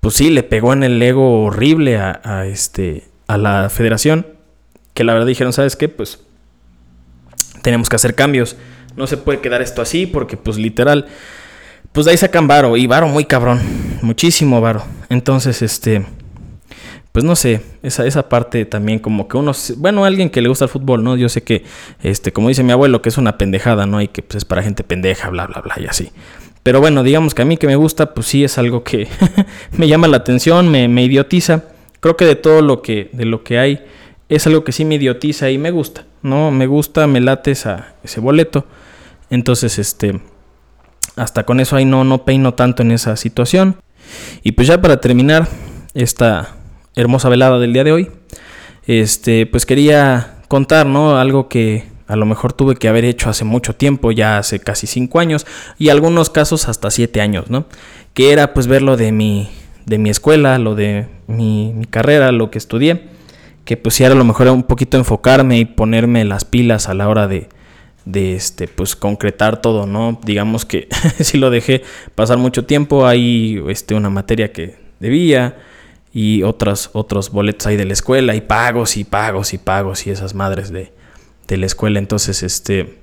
pues 0.00 0.16
sí, 0.16 0.30
le 0.30 0.42
pegó 0.42 0.72
en 0.72 0.82
el 0.82 1.00
ego 1.00 1.44
horrible 1.44 1.98
a, 1.98 2.46
este, 2.46 3.04
a 3.26 3.38
la 3.38 3.70
federación, 3.70 4.26
que 4.92 5.04
la 5.04 5.14
verdad 5.14 5.26
dijeron, 5.26 5.52
¿sabes 5.52 5.76
qué? 5.76 5.88
Pues 5.88 6.20
tenemos 7.62 7.88
que 7.88 7.96
hacer 7.96 8.14
cambios. 8.14 8.56
No 8.96 9.06
se 9.06 9.16
puede 9.16 9.40
quedar 9.40 9.62
esto 9.62 9.82
así 9.82 10.06
porque 10.06 10.36
pues 10.36 10.56
literal, 10.56 11.06
pues 11.92 12.04
de 12.04 12.12
ahí 12.12 12.18
sacan 12.18 12.46
varo 12.46 12.76
y 12.76 12.86
varo 12.86 13.08
muy 13.08 13.24
cabrón, 13.24 13.60
muchísimo 14.02 14.60
varo. 14.60 14.84
Entonces, 15.08 15.62
este 15.62 16.04
pues 17.14 17.22
no 17.22 17.36
sé, 17.36 17.60
esa, 17.84 18.04
esa 18.06 18.28
parte 18.28 18.64
también 18.64 18.98
como 18.98 19.28
que 19.28 19.36
uno, 19.36 19.52
bueno, 19.76 20.04
alguien 20.04 20.30
que 20.30 20.42
le 20.42 20.48
gusta 20.48 20.64
el 20.64 20.68
fútbol, 20.68 21.04
¿no? 21.04 21.16
Yo 21.16 21.28
sé 21.28 21.44
que, 21.44 21.62
este, 22.02 22.32
como 22.32 22.48
dice 22.48 22.64
mi 22.64 22.72
abuelo, 22.72 23.02
que 23.02 23.08
es 23.08 23.18
una 23.18 23.38
pendejada, 23.38 23.86
¿no? 23.86 24.02
Y 24.02 24.08
que 24.08 24.20
pues, 24.22 24.38
es 24.38 24.44
para 24.44 24.64
gente 24.64 24.82
pendeja, 24.82 25.30
bla, 25.30 25.46
bla, 25.46 25.60
bla, 25.60 25.76
y 25.78 25.86
así. 25.86 26.10
Pero 26.64 26.80
bueno, 26.80 27.04
digamos 27.04 27.32
que 27.32 27.42
a 27.42 27.44
mí 27.44 27.56
que 27.56 27.68
me 27.68 27.76
gusta, 27.76 28.14
pues 28.14 28.26
sí 28.26 28.42
es 28.42 28.58
algo 28.58 28.82
que 28.82 29.06
me 29.78 29.86
llama 29.86 30.08
la 30.08 30.16
atención, 30.16 30.68
me, 30.72 30.88
me, 30.88 31.04
idiotiza. 31.04 31.66
Creo 32.00 32.16
que 32.16 32.24
de 32.24 32.34
todo 32.34 32.62
lo 32.62 32.82
que, 32.82 33.10
de 33.12 33.26
lo 33.26 33.44
que 33.44 33.60
hay, 33.60 33.84
es 34.28 34.48
algo 34.48 34.64
que 34.64 34.72
sí 34.72 34.84
me 34.84 34.96
idiotiza 34.96 35.52
y 35.52 35.56
me 35.56 35.70
gusta, 35.70 36.06
¿no? 36.22 36.50
Me 36.50 36.66
gusta, 36.66 37.06
me 37.06 37.20
late 37.20 37.52
ese 37.52 38.20
boleto. 38.20 38.66
Entonces, 39.30 39.78
este, 39.78 40.18
hasta 41.14 41.44
con 41.44 41.60
eso 41.60 41.76
ahí 41.76 41.84
no, 41.84 42.02
no 42.02 42.24
peino 42.24 42.54
tanto 42.54 42.82
en 42.82 42.90
esa 42.90 43.14
situación. 43.14 43.76
Y 44.42 44.50
pues 44.50 44.66
ya 44.66 44.80
para 44.80 45.00
terminar 45.00 45.46
esta 45.94 46.56
hermosa 46.96 47.28
velada 47.28 47.58
del 47.58 47.72
día 47.72 47.84
de 47.84 47.92
hoy, 47.92 48.10
este, 48.86 49.46
pues 49.46 49.66
quería 49.66 50.36
contar, 50.48 50.86
¿no? 50.86 51.18
Algo 51.18 51.48
que 51.48 51.84
a 52.06 52.16
lo 52.16 52.26
mejor 52.26 52.52
tuve 52.52 52.76
que 52.76 52.88
haber 52.88 53.04
hecho 53.04 53.30
hace 53.30 53.44
mucho 53.44 53.74
tiempo, 53.74 54.12
ya 54.12 54.38
hace 54.38 54.60
casi 54.60 54.86
cinco 54.86 55.20
años, 55.20 55.46
y 55.78 55.88
algunos 55.88 56.30
casos 56.30 56.68
hasta 56.68 56.90
siete 56.90 57.20
años, 57.20 57.50
¿no? 57.50 57.66
Que 58.12 58.32
era 58.32 58.52
pues 58.54 58.66
ver 58.66 58.82
lo 58.82 58.96
de 58.96 59.12
mi, 59.12 59.50
de 59.86 59.98
mi 59.98 60.10
escuela, 60.10 60.58
lo 60.58 60.74
de 60.74 61.06
mi, 61.26 61.72
mi 61.74 61.86
carrera, 61.86 62.30
lo 62.32 62.50
que 62.50 62.58
estudié, 62.58 63.08
que 63.64 63.76
pues 63.76 63.94
sí 63.94 64.04
era 64.04 64.14
a 64.14 64.18
lo 64.18 64.24
mejor 64.24 64.48
un 64.48 64.62
poquito 64.64 64.96
enfocarme 64.98 65.58
y 65.58 65.64
ponerme 65.64 66.24
las 66.24 66.44
pilas 66.44 66.88
a 66.88 66.94
la 66.94 67.08
hora 67.08 67.26
de, 67.26 67.48
de 68.04 68.34
este 68.34 68.68
pues 68.68 68.96
concretar 68.96 69.60
todo, 69.62 69.86
¿no? 69.86 70.20
Digamos 70.24 70.64
que 70.64 70.88
si 71.20 71.38
lo 71.38 71.50
dejé 71.50 71.82
pasar 72.14 72.38
mucho 72.38 72.64
tiempo, 72.64 73.06
hay 73.06 73.62
este 73.68 73.94
una 73.94 74.10
materia 74.10 74.52
que 74.52 74.76
debía 75.00 75.56
y 76.14 76.44
otras 76.44 76.88
otros 76.94 77.30
boletos 77.30 77.66
ahí 77.66 77.76
de 77.76 77.84
la 77.84 77.92
escuela 77.92 78.34
y 78.34 78.40
pagos 78.40 78.96
y 78.96 79.04
pagos 79.04 79.52
y 79.52 79.58
pagos 79.58 80.06
y 80.06 80.10
esas 80.10 80.34
madres 80.34 80.70
de, 80.70 80.92
de 81.48 81.56
la 81.58 81.66
escuela, 81.66 81.98
entonces 81.98 82.42
este 82.42 83.00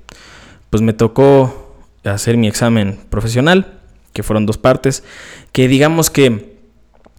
pues 0.72 0.82
me 0.82 0.94
tocó 0.94 1.76
hacer 2.04 2.38
mi 2.38 2.48
examen 2.48 2.98
profesional, 3.10 3.80
que 4.14 4.24
fueron 4.24 4.46
dos 4.46 4.58
partes, 4.58 5.04
que 5.52 5.68
digamos 5.68 6.10
que 6.10 6.56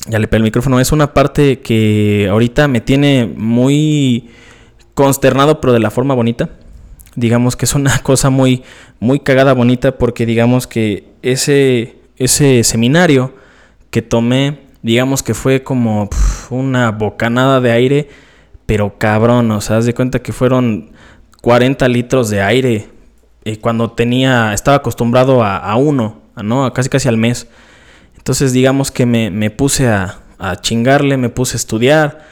ya 0.08 0.18
le 0.18 0.26
pego 0.26 0.38
el 0.38 0.44
micrófono, 0.44 0.80
es 0.80 0.90
una 0.90 1.14
parte 1.14 1.60
que 1.60 2.26
ahorita 2.28 2.66
me 2.66 2.80
tiene 2.80 3.26
muy 3.36 4.30
consternado, 4.94 5.60
pero 5.60 5.72
de 5.72 5.78
la 5.78 5.90
forma 5.90 6.14
bonita. 6.14 6.50
Digamos 7.14 7.56
que 7.56 7.66
es 7.66 7.74
una 7.74 7.98
cosa 8.02 8.30
muy, 8.30 8.62
muy 9.00 9.20
cagada 9.20 9.52
bonita 9.52 9.98
porque 9.98 10.26
digamos 10.26 10.66
que 10.66 11.04
ese, 11.22 11.96
ese 12.16 12.64
seminario 12.64 13.34
que 13.90 14.02
tomé, 14.02 14.58
digamos 14.82 15.22
que 15.22 15.34
fue 15.34 15.62
como 15.62 16.08
una 16.50 16.90
bocanada 16.90 17.60
de 17.60 17.72
aire, 17.72 18.08
pero 18.66 18.98
cabrón, 18.98 19.50
o 19.50 19.60
sea, 19.60 19.78
haz 19.78 19.86
de 19.86 19.94
cuenta 19.94 20.20
que 20.20 20.32
fueron 20.32 20.92
40 21.40 21.88
litros 21.88 22.30
de 22.30 22.42
aire 22.42 22.88
y 23.44 23.56
cuando 23.56 23.90
tenía, 23.92 24.52
estaba 24.54 24.78
acostumbrado 24.78 25.42
a, 25.42 25.74
uno, 25.76 26.20
¿no? 26.36 26.64
A 26.64 26.72
casi 26.72 26.88
casi 26.88 27.08
al 27.08 27.16
mes. 27.16 27.48
Entonces 28.16 28.52
digamos 28.52 28.90
que 28.90 29.04
me, 29.06 29.30
me 29.30 29.50
puse 29.50 29.88
a, 29.88 30.20
a 30.38 30.56
chingarle, 30.60 31.16
me 31.16 31.28
puse 31.28 31.56
a 31.56 31.58
estudiar, 31.58 32.24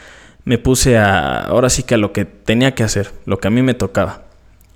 me 0.45 0.59
puse 0.59 0.99
a, 0.99 1.43
ahora 1.43 1.71
sí 1.71 1.83
que 1.83 1.95
a 1.95 1.99
lo 1.99 2.13
que 2.13 2.25
tenía 2.25 2.75
que 2.75 2.83
hacer, 2.83 3.11
lo 3.27 3.39
que 3.39 3.49
a 3.49 3.51
mí 3.51 3.63
me 3.63 3.75
tocaba. 3.75 4.23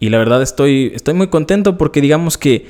Y 0.01 0.11
la 0.11 0.19
verdad 0.19 0.43
estoy, 0.43 0.93
estoy 0.95 1.15
muy 1.15 1.29
contento 1.29 1.79
porque 1.79 2.01
digamos 2.01 2.37
que, 2.37 2.67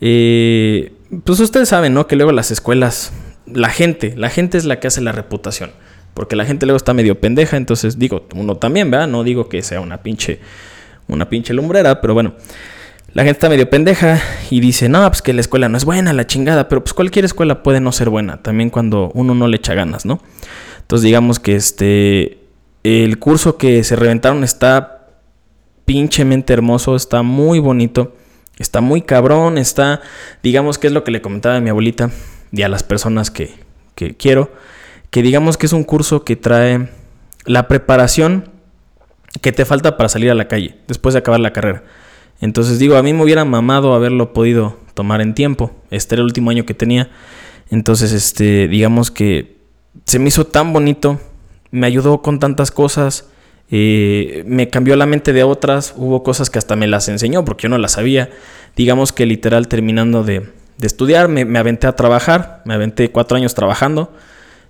eh, 0.00 0.92
pues 1.24 1.40
ustedes 1.40 1.68
saben, 1.68 1.94
¿no? 1.94 2.06
Que 2.06 2.16
luego 2.16 2.32
las 2.32 2.50
escuelas, 2.50 3.12
la 3.54 3.70
gente, 3.70 4.14
la 4.16 4.30
gente 4.30 4.58
es 4.58 4.64
la 4.64 4.80
que 4.80 4.88
hace 4.88 5.00
la 5.00 5.12
reputación. 5.12 5.70
Porque 6.14 6.36
la 6.36 6.44
gente 6.44 6.66
luego 6.66 6.76
está 6.76 6.92
medio 6.92 7.20
pendeja, 7.20 7.56
entonces 7.56 7.98
digo, 7.98 8.26
uno 8.34 8.56
también, 8.56 8.90
¿verdad? 8.90 9.08
No 9.08 9.22
digo 9.24 9.48
que 9.48 9.62
sea 9.62 9.80
una 9.80 10.02
pinche, 10.02 10.40
una 11.08 11.28
pinche 11.28 11.54
lumbrera, 11.54 12.00
pero 12.00 12.14
bueno. 12.14 12.34
La 13.12 13.24
gente 13.24 13.38
está 13.38 13.48
medio 13.48 13.68
pendeja 13.68 14.20
y 14.50 14.60
dice, 14.60 14.88
no, 14.88 15.04
pues 15.08 15.20
que 15.20 15.32
la 15.32 15.40
escuela 15.40 15.68
no 15.68 15.76
es 15.76 15.84
buena, 15.84 16.12
la 16.12 16.28
chingada, 16.28 16.68
pero 16.68 16.84
pues 16.84 16.94
cualquier 16.94 17.24
escuela 17.24 17.64
puede 17.64 17.80
no 17.80 17.90
ser 17.90 18.08
buena, 18.08 18.40
también 18.40 18.70
cuando 18.70 19.10
uno 19.14 19.34
no 19.34 19.48
le 19.48 19.56
echa 19.56 19.74
ganas, 19.74 20.06
¿no? 20.06 20.22
Entonces 20.78 21.04
digamos 21.04 21.40
que 21.40 21.56
este, 21.56 22.38
el 22.84 23.18
curso 23.18 23.56
que 23.56 23.82
se 23.82 23.96
reventaron 23.96 24.44
está 24.44 25.08
pinchemente 25.86 26.52
hermoso, 26.52 26.94
está 26.94 27.22
muy 27.22 27.58
bonito, 27.58 28.14
está 28.60 28.80
muy 28.80 29.02
cabrón, 29.02 29.58
está, 29.58 30.02
digamos 30.44 30.78
que 30.78 30.86
es 30.86 30.92
lo 30.92 31.02
que 31.02 31.10
le 31.10 31.20
comentaba 31.20 31.56
a 31.56 31.60
mi 31.60 31.70
abuelita 31.70 32.12
y 32.52 32.62
a 32.62 32.68
las 32.68 32.82
personas 32.82 33.30
que, 33.30 33.54
que 33.94 34.16
quiero, 34.16 34.52
que 35.10 35.22
digamos 35.22 35.56
que 35.56 35.66
es 35.66 35.72
un 35.72 35.84
curso 35.84 36.24
que 36.24 36.36
trae 36.36 36.88
la 37.44 37.68
preparación 37.68 38.50
que 39.40 39.52
te 39.52 39.64
falta 39.64 39.96
para 39.96 40.08
salir 40.08 40.30
a 40.30 40.34
la 40.34 40.48
calle 40.48 40.76
después 40.88 41.14
de 41.14 41.20
acabar 41.20 41.40
la 41.40 41.52
carrera. 41.52 41.84
Entonces 42.40 42.78
digo, 42.78 42.96
a 42.96 43.02
mí 43.02 43.12
me 43.12 43.22
hubiera 43.22 43.44
mamado 43.44 43.94
haberlo 43.94 44.32
podido 44.32 44.78
tomar 44.94 45.20
en 45.20 45.34
tiempo. 45.34 45.72
Este 45.90 46.14
era 46.14 46.20
el 46.20 46.26
último 46.26 46.50
año 46.50 46.64
que 46.64 46.74
tenía. 46.74 47.10
Entonces, 47.70 48.12
este, 48.12 48.66
digamos 48.66 49.10
que 49.10 49.58
se 50.04 50.18
me 50.18 50.28
hizo 50.28 50.46
tan 50.46 50.72
bonito, 50.72 51.20
me 51.70 51.86
ayudó 51.86 52.22
con 52.22 52.38
tantas 52.40 52.70
cosas, 52.70 53.28
eh, 53.70 54.42
me 54.46 54.68
cambió 54.68 54.96
la 54.96 55.06
mente 55.06 55.32
de 55.32 55.44
otras, 55.44 55.94
hubo 55.96 56.22
cosas 56.22 56.50
que 56.50 56.58
hasta 56.58 56.74
me 56.74 56.88
las 56.88 57.08
enseñó 57.08 57.44
porque 57.44 57.64
yo 57.64 57.68
no 57.68 57.78
las 57.78 57.92
sabía. 57.92 58.30
Digamos 58.74 59.12
que 59.12 59.26
literal 59.26 59.68
terminando 59.68 60.24
de, 60.24 60.50
estudiar, 60.86 61.28
me, 61.28 61.58
aventé 61.58 61.86
a 61.86 61.92
trabajar, 61.92 62.62
me 62.64 62.74
aventé 62.74 63.10
cuatro 63.10 63.36
años 63.36 63.54
trabajando. 63.54 64.12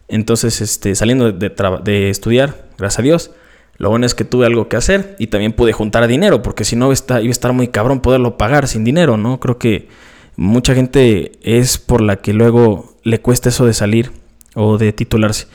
Entonces, 0.09 0.61
este, 0.61 0.95
saliendo 0.95 1.33
de, 1.33 2.11
estudiar, 2.11 2.67
gracias 2.79 2.99
a 2.99 3.03
Dios, 3.03 3.31
lo 3.77 3.91
bueno 3.91 4.07
es 4.07 4.15
que 4.15 4.25
tuve 4.25 4.47
algo 4.47 4.69
que 4.69 4.77
hacer 4.77 5.17
y 5.19 5.29
también 5.29 5.53
pude 5.53 5.73
juntar 5.73 6.07
dinero, 6.07 6.43
porque 6.43 6.65
si 6.65 6.77
no 6.77 6.93
iba 6.93 7.17
a 7.17 7.21
estar 7.21 7.53
muy 7.53 7.69
cabrón 7.69 8.01
poderlo 8.01 8.37
pagar 8.37 8.69
sin 8.69 8.85
dinero, 8.85 9.17
¿no? 9.17 9.41
Creo 9.41 9.59
que 9.59 9.89
mucha 10.37 10.75
gente 10.75 11.33
es 11.43 11.79
por 11.79 12.01
la 12.01 12.17
que 12.17 12.33
luego 12.33 12.97
le 13.05 13.21
cuesta 13.21 13.49
eso 13.49 13.67
de 13.67 13.73
salir 13.73 14.13
o 14.55 14.79
de 14.79 14.93
titularse 14.93 15.47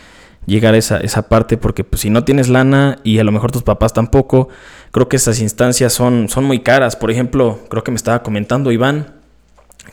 llegar 0.46 0.74
a 0.74 0.78
esa, 0.78 0.98
esa 0.98 1.28
parte 1.28 1.58
porque 1.58 1.84
pues, 1.84 2.02
si 2.02 2.10
no 2.10 2.24
tienes 2.24 2.50
lana 2.50 3.00
y 3.04 3.20
a 3.20 3.24
lo 3.24 3.32
mejor 3.32 3.52
tus 3.52 3.64
papás 3.64 3.94
tampoco, 3.94 4.50
creo 4.92 5.10
que 5.10 5.16
esas 5.16 5.40
instancias 5.42 5.94
son, 5.94 6.30
son 6.30 6.44
muy 6.44 6.60
caras. 6.60 6.96
Por 6.96 7.12
ejemplo, 7.12 7.60
creo 7.70 7.84
que 7.84 7.92
me 7.92 7.98
estaba 7.98 8.24
comentando 8.24 8.72
Iván 8.72 9.15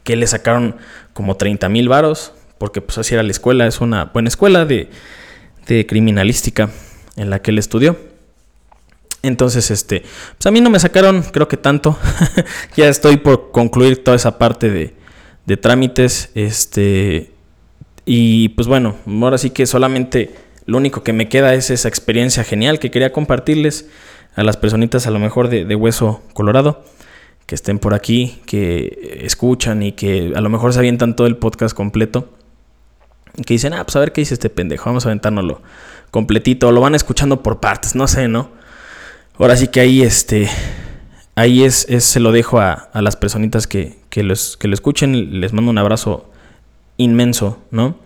que 0.05 0.17
le 0.17 0.27
sacaron 0.27 0.77
como 1.13 1.37
30 1.37 1.69
mil 1.69 1.89
varos 1.89 2.33
porque 2.59 2.81
pues 2.81 2.97
así 2.99 3.15
era 3.15 3.25
la 3.25 3.33
escuela, 3.33 3.67
es 3.67 3.81
una 3.81 4.05
buena 4.05 4.29
escuela 4.29 4.65
de, 4.65 4.89
de 5.67 5.85
criminalística 5.85 6.71
en 7.17 7.29
la 7.29 7.43
que 7.43 7.51
él 7.51 7.59
estudió. 7.59 7.97
Entonces, 9.23 9.71
este, 9.71 10.03
pues 10.37 10.47
a 10.47 10.53
mí 10.53 10.61
no 10.61 10.71
me 10.71 10.79
sacaron, 10.79 11.23
creo 11.23 11.49
que 11.49 11.57
tanto. 11.57 11.99
ya 12.77 12.89
estoy 12.89 13.17
por 13.17 13.51
concluir 13.51 14.05
toda 14.05 14.17
esa 14.17 14.39
parte 14.39 14.71
de, 14.71 14.95
de 15.47 15.57
trámites. 15.57 16.31
Este, 16.35 17.33
y 18.05 18.51
pues 18.51 18.69
bueno, 18.69 18.97
ahora 19.07 19.39
sí 19.39 19.51
que 19.51 19.67
solamente 19.67 20.35
lo 20.67 20.77
único 20.79 21.03
que 21.03 21.13
me 21.13 21.29
queda 21.29 21.55
es 21.55 21.71
esa 21.71 21.89
experiencia 21.89 22.45
genial 22.45 22.79
que 22.79 22.91
quería 22.91 23.13
compartirles 23.13 23.89
a 24.35 24.43
las 24.43 24.57
personitas 24.57 25.07
a 25.07 25.11
lo 25.11 25.19
mejor 25.19 25.49
de, 25.49 25.75
hueso 25.75 26.23
colorado 26.33 26.85
que 27.47 27.55
estén 27.55 27.79
por 27.79 27.95
aquí, 27.95 28.41
que 28.47 29.21
escuchan 29.23 29.83
y 29.83 29.93
que 29.93 30.33
a 30.35 30.41
lo 30.41 30.49
mejor 30.49 30.73
se 30.73 30.79
avientan 30.79 31.17
todo 31.17 31.27
el 31.27 31.37
podcast 31.37 31.75
completo. 31.77 32.29
Que 33.47 33.55
dicen, 33.55 33.73
ah, 33.73 33.85
pues 33.85 33.97
a 33.97 34.01
ver 34.01 34.13
qué 34.13 34.21
dice 34.21 34.35
este 34.35 34.51
pendejo, 34.51 34.87
vamos 34.87 35.07
a 35.07 35.09
aventárnoslo 35.09 35.63
completito, 36.13 36.69
o 36.69 36.73
lo 36.73 36.81
van 36.83 36.95
escuchando 36.95 37.43
por 37.43 37.59
partes, 37.59 37.97
no 37.97 38.07
sé, 38.07 38.29
¿no? 38.29 38.51
Ahora 39.39 39.57
sí 39.57 39.69
que 39.69 39.81
ahí, 39.81 40.03
este, 40.03 40.49
ahí 41.35 41.65
es, 41.65 41.87
se 41.89 42.21
lo 42.21 42.33
dejo 42.33 42.61
a, 42.61 42.91
las 42.93 43.17
personitas 43.17 43.67
que, 43.67 43.99
que, 44.11 44.23
los, 44.23 44.59
que 44.59 44.69
lo 44.69 44.75
escuchen, 44.75 45.41
les 45.41 45.55
mando 45.55 45.71
un 45.71 45.79
abrazo 45.79 46.31
inmenso, 46.99 47.59
¿no? 47.71 47.97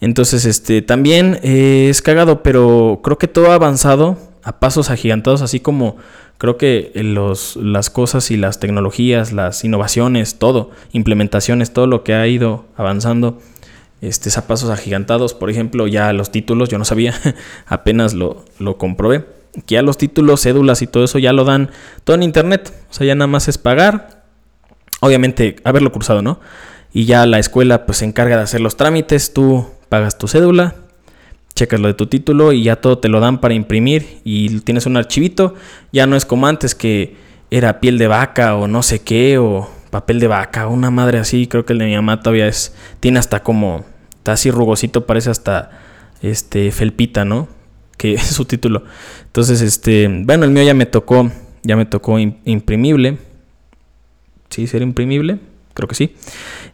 Entonces, 0.00 0.46
este, 0.46 0.80
también 0.80 1.38
eh, 1.42 1.88
es 1.90 2.00
cagado, 2.00 2.42
pero 2.42 3.00
creo 3.04 3.18
que 3.18 3.28
todo 3.28 3.52
ha 3.52 3.54
avanzado 3.54 4.18
a 4.44 4.60
pasos 4.60 4.90
agigantados, 4.90 5.42
así 5.42 5.60
como 5.60 5.96
creo 6.38 6.56
que 6.56 6.92
los, 6.94 7.56
las 7.56 7.90
cosas 7.90 8.30
y 8.30 8.36
las 8.36 8.60
tecnologías, 8.60 9.32
las 9.32 9.64
innovaciones, 9.64 10.38
todo, 10.38 10.70
implementaciones, 10.92 11.72
todo 11.72 11.86
lo 11.86 12.04
que 12.04 12.14
ha 12.14 12.26
ido 12.26 12.66
avanzando, 12.76 13.40
este, 14.00 14.28
es 14.28 14.38
a 14.38 14.46
pasos 14.46 14.70
agigantados. 14.70 15.34
Por 15.34 15.50
ejemplo, 15.50 15.86
ya 15.86 16.12
los 16.12 16.30
títulos, 16.30 16.68
yo 16.68 16.78
no 16.78 16.84
sabía, 16.84 17.14
apenas 17.66 18.14
lo, 18.14 18.44
lo 18.58 18.76
comprobé, 18.76 19.24
que 19.66 19.74
ya 19.74 19.82
los 19.82 19.98
títulos, 19.98 20.42
cédulas 20.42 20.82
y 20.82 20.86
todo 20.86 21.04
eso 21.04 21.18
ya 21.18 21.32
lo 21.32 21.44
dan 21.44 21.70
todo 22.04 22.16
en 22.16 22.22
internet. 22.22 22.72
O 22.90 22.94
sea, 22.94 23.06
ya 23.06 23.14
nada 23.14 23.28
más 23.28 23.48
es 23.48 23.58
pagar. 23.58 24.24
Obviamente, 25.00 25.56
haberlo 25.64 25.92
cruzado, 25.92 26.22
¿no? 26.22 26.38
y 26.94 27.06
ya 27.06 27.26
la 27.26 27.40
escuela 27.40 27.84
pues 27.84 27.98
se 27.98 28.04
encarga 28.06 28.36
de 28.36 28.44
hacer 28.44 28.60
los 28.60 28.76
trámites, 28.76 29.34
tú 29.34 29.66
pagas 29.88 30.16
tu 30.16 30.28
cédula, 30.28 30.76
checas 31.54 31.80
lo 31.80 31.88
de 31.88 31.94
tu 31.94 32.06
título 32.06 32.52
y 32.52 32.64
ya 32.64 32.76
todo 32.76 32.98
te 32.98 33.08
lo 33.08 33.20
dan 33.20 33.40
para 33.40 33.54
imprimir 33.54 34.20
y 34.24 34.60
tienes 34.60 34.86
un 34.86 34.96
archivito, 34.96 35.54
ya 35.92 36.06
no 36.06 36.16
es 36.16 36.24
como 36.24 36.46
antes 36.46 36.74
que 36.74 37.16
era 37.50 37.80
piel 37.80 37.98
de 37.98 38.08
vaca 38.08 38.56
o 38.56 38.66
no 38.66 38.82
sé 38.82 39.02
qué 39.02 39.38
o 39.38 39.70
papel 39.90 40.18
de 40.18 40.26
vaca, 40.26 40.66
una 40.66 40.90
madre 40.90 41.18
así, 41.18 41.46
creo 41.46 41.64
que 41.64 41.72
el 41.72 41.78
de 41.78 41.86
mi 41.86 41.94
mamá 41.94 42.20
todavía 42.20 42.48
es 42.48 42.74
tiene 43.00 43.18
hasta 43.18 43.42
como 43.42 43.84
está 44.16 44.32
así 44.32 44.50
rugosito, 44.50 45.06
parece 45.06 45.30
hasta 45.30 45.70
este 46.22 46.72
felpita, 46.72 47.24
¿no? 47.24 47.48
Que 47.96 48.14
es 48.14 48.22
su 48.26 48.44
título. 48.44 48.84
Entonces, 49.26 49.60
este, 49.60 50.08
bueno, 50.08 50.44
el 50.44 50.50
mío 50.50 50.62
ya 50.64 50.74
me 50.74 50.86
tocó, 50.86 51.30
ya 51.62 51.76
me 51.76 51.84
tocó 51.84 52.18
imprimible. 52.18 53.18
Sí, 54.48 54.66
ser 54.66 54.82
imprimible 54.82 55.38
creo 55.74 55.88
que 55.88 55.94
sí. 55.94 56.14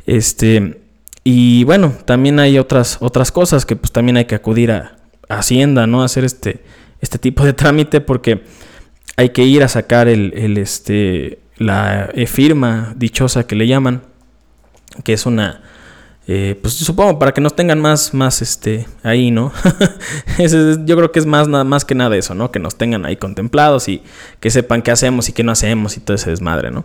Este, 0.06 0.79
y 1.24 1.64
bueno, 1.64 1.92
también 2.04 2.38
hay 2.40 2.59
otras, 2.59 2.98
otras 3.00 3.33
cosas 3.33 3.66
que 3.66 3.76
pues 3.76 3.92
también 3.92 4.16
hay 4.16 4.24
que 4.24 4.35
acudir 4.35 4.72
a, 4.72 4.96
Hacienda, 5.28 5.87
¿no? 5.87 6.02
hacer 6.02 6.24
este, 6.24 6.64
este 7.00 7.16
tipo 7.16 7.44
de 7.44 7.52
trámite 7.52 8.00
porque 8.00 8.42
hay 9.16 9.28
que 9.28 9.44
ir 9.44 9.62
a 9.62 9.68
sacar 9.68 10.09
el, 10.09 10.33
el 10.35 10.59
este, 10.59 11.38
la 11.56 12.11
firma 12.26 12.94
dichosa 12.96 13.46
que 13.46 13.54
le 13.54 13.68
llaman, 13.68 14.02
que 15.04 15.12
es 15.12 15.26
una, 15.26 15.62
Eh, 16.33 16.56
pues 16.62 16.74
supongo 16.74 17.18
para 17.18 17.33
que 17.33 17.40
nos 17.40 17.56
tengan 17.56 17.80
más, 17.80 18.14
más 18.14 18.40
este, 18.40 18.87
ahí, 19.02 19.33
¿no? 19.33 19.52
yo 20.85 20.96
creo 20.96 21.11
que 21.11 21.18
es 21.18 21.26
más, 21.26 21.48
más 21.48 21.85
que 21.85 21.96
nada 21.96 22.16
eso, 22.16 22.37
¿no? 22.37 22.52
Que 22.52 22.61
nos 22.61 22.76
tengan 22.76 23.04
ahí 23.04 23.16
contemplados 23.16 23.88
y 23.88 24.02
que 24.38 24.50
sepan 24.50 24.83
qué 24.83 24.92
hacemos 24.92 25.28
y 25.28 25.33
qué 25.33 25.42
no 25.42 25.50
hacemos 25.50 25.96
y 25.96 26.00
todo 26.00 26.14
ese 26.14 26.30
desmadre, 26.30 26.70
¿no? 26.70 26.85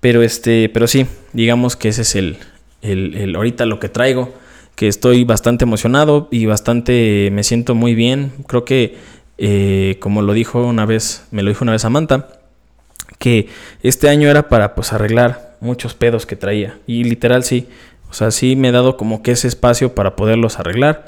Pero 0.00 0.22
este, 0.22 0.68
pero 0.68 0.88
sí, 0.88 1.06
digamos 1.32 1.74
que 1.74 1.88
ese 1.88 2.02
es 2.02 2.16
el, 2.16 2.38
el, 2.86 3.34
ahorita 3.34 3.66
lo 3.66 3.80
que 3.80 3.88
traigo, 3.88 4.32
que 4.74 4.88
estoy 4.88 5.24
bastante 5.24 5.64
emocionado 5.64 6.28
y 6.30 6.46
bastante 6.46 7.30
me 7.32 7.42
siento 7.42 7.74
muy 7.74 7.94
bien. 7.94 8.32
Creo 8.46 8.64
que, 8.64 8.96
eh, 9.38 9.96
como 10.00 10.22
lo 10.22 10.32
dijo 10.32 10.64
una 10.64 10.86
vez, 10.86 11.26
me 11.30 11.42
lo 11.42 11.50
dijo 11.50 11.64
una 11.64 11.72
vez 11.72 11.82
Samantha, 11.82 12.28
que 13.18 13.48
este 13.82 14.08
año 14.08 14.28
era 14.28 14.48
para 14.48 14.74
pues 14.74 14.92
arreglar 14.92 15.56
muchos 15.60 15.94
pedos 15.94 16.26
que 16.26 16.36
traía. 16.36 16.78
Y 16.86 17.04
literal 17.04 17.44
sí, 17.44 17.68
o 18.10 18.12
sea, 18.12 18.30
sí 18.30 18.56
me 18.56 18.68
he 18.68 18.72
dado 18.72 18.96
como 18.96 19.22
que 19.22 19.32
ese 19.32 19.48
espacio 19.48 19.94
para 19.94 20.16
poderlos 20.16 20.58
arreglar. 20.58 21.06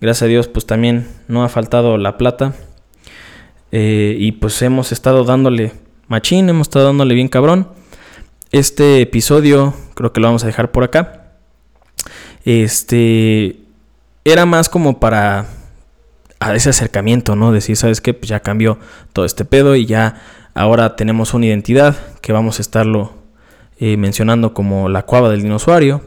Gracias 0.00 0.22
a 0.24 0.26
Dios, 0.26 0.48
pues 0.48 0.66
también 0.66 1.08
no 1.28 1.42
ha 1.42 1.48
faltado 1.48 1.96
la 1.96 2.18
plata. 2.18 2.54
Eh, 3.72 4.16
y 4.18 4.32
pues 4.32 4.60
hemos 4.62 4.92
estado 4.92 5.24
dándole 5.24 5.72
machín, 6.08 6.48
hemos 6.48 6.68
estado 6.68 6.86
dándole 6.86 7.14
bien 7.14 7.28
cabrón. 7.28 7.68
Este 8.56 9.02
episodio 9.02 9.74
creo 9.92 10.14
que 10.14 10.20
lo 10.20 10.28
vamos 10.28 10.42
a 10.42 10.46
dejar 10.46 10.72
por 10.72 10.82
acá. 10.82 11.24
Este 12.46 13.60
era 14.24 14.46
más 14.46 14.70
como 14.70 14.98
para 14.98 15.44
a 16.40 16.54
ese 16.54 16.70
acercamiento, 16.70 17.36
¿no? 17.36 17.52
Decir, 17.52 17.76
¿sabes 17.76 18.00
qué? 18.00 18.14
Pues 18.14 18.30
ya 18.30 18.40
cambió 18.40 18.78
todo 19.12 19.26
este 19.26 19.44
pedo 19.44 19.76
y 19.76 19.84
ya 19.84 20.22
ahora 20.54 20.96
tenemos 20.96 21.34
una 21.34 21.44
identidad 21.44 21.98
que 22.22 22.32
vamos 22.32 22.58
a 22.58 22.62
estarlo 22.62 23.12
eh, 23.78 23.98
mencionando 23.98 24.54
como 24.54 24.88
la 24.88 25.02
cuava 25.02 25.28
del 25.28 25.42
dinosaurio 25.42 26.00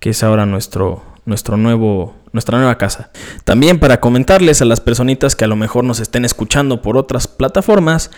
que 0.00 0.10
es 0.10 0.24
ahora 0.24 0.46
nuestro, 0.46 1.04
nuestro 1.26 1.56
nuevo, 1.56 2.16
nuestra 2.32 2.58
nueva 2.58 2.76
casa. 2.76 3.12
También 3.44 3.78
para 3.78 4.00
comentarles 4.00 4.60
a 4.62 4.64
las 4.64 4.80
personitas 4.80 5.36
que 5.36 5.44
a 5.44 5.48
lo 5.48 5.54
mejor 5.54 5.84
nos 5.84 6.00
estén 6.00 6.24
escuchando 6.24 6.82
por 6.82 6.96
otras 6.96 7.28
plataformas, 7.28 8.10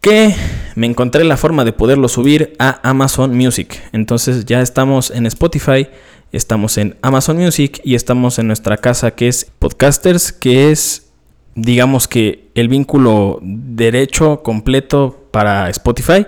que 0.00 0.34
me 0.76 0.86
encontré 0.86 1.24
la 1.24 1.36
forma 1.36 1.64
de 1.64 1.72
poderlo 1.72 2.08
subir 2.08 2.54
a 2.58 2.80
Amazon 2.88 3.36
Music. 3.36 3.80
Entonces 3.92 4.46
ya 4.46 4.62
estamos 4.62 5.10
en 5.10 5.26
Spotify, 5.26 5.88
estamos 6.32 6.78
en 6.78 6.96
Amazon 7.02 7.36
Music 7.36 7.80
y 7.84 7.94
estamos 7.94 8.38
en 8.38 8.46
nuestra 8.46 8.78
casa 8.78 9.10
que 9.10 9.28
es 9.28 9.50
Podcasters, 9.58 10.32
que 10.32 10.70
es 10.70 11.06
digamos 11.54 12.08
que 12.08 12.48
el 12.54 12.68
vínculo 12.68 13.40
derecho 13.42 14.42
completo 14.42 15.28
para 15.30 15.68
Spotify. 15.68 16.26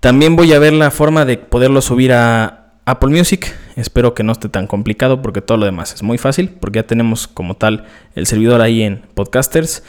También 0.00 0.36
voy 0.36 0.52
a 0.52 0.58
ver 0.58 0.72
la 0.72 0.90
forma 0.90 1.24
de 1.24 1.36
poderlo 1.38 1.82
subir 1.82 2.12
a 2.12 2.74
Apple 2.86 3.10
Music. 3.10 3.54
Espero 3.76 4.14
que 4.14 4.22
no 4.22 4.32
esté 4.32 4.48
tan 4.48 4.66
complicado 4.66 5.20
porque 5.20 5.40
todo 5.40 5.58
lo 5.58 5.66
demás 5.66 5.92
es 5.92 6.02
muy 6.02 6.16
fácil 6.16 6.50
porque 6.60 6.78
ya 6.78 6.86
tenemos 6.86 7.26
como 7.26 7.54
tal 7.56 7.84
el 8.14 8.26
servidor 8.26 8.60
ahí 8.60 8.82
en 8.82 9.02
Podcasters. 9.14 9.82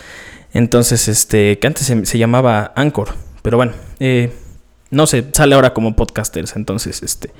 Entonces, 0.56 1.10
este, 1.10 1.60
que 1.60 1.68
antes 1.68 1.86
se, 1.86 2.18
llamaba 2.18 2.72
Anchor, 2.78 3.10
pero 3.42 3.58
bueno, 3.58 3.74
eh, 4.00 4.32
no 4.90 5.06
sé, 5.06 5.26
sale 5.34 5.54
ahora 5.54 5.74
como 5.74 5.98
Podcasters. 5.98 6.56
Entonces, 6.56 7.04
este, 7.04 7.32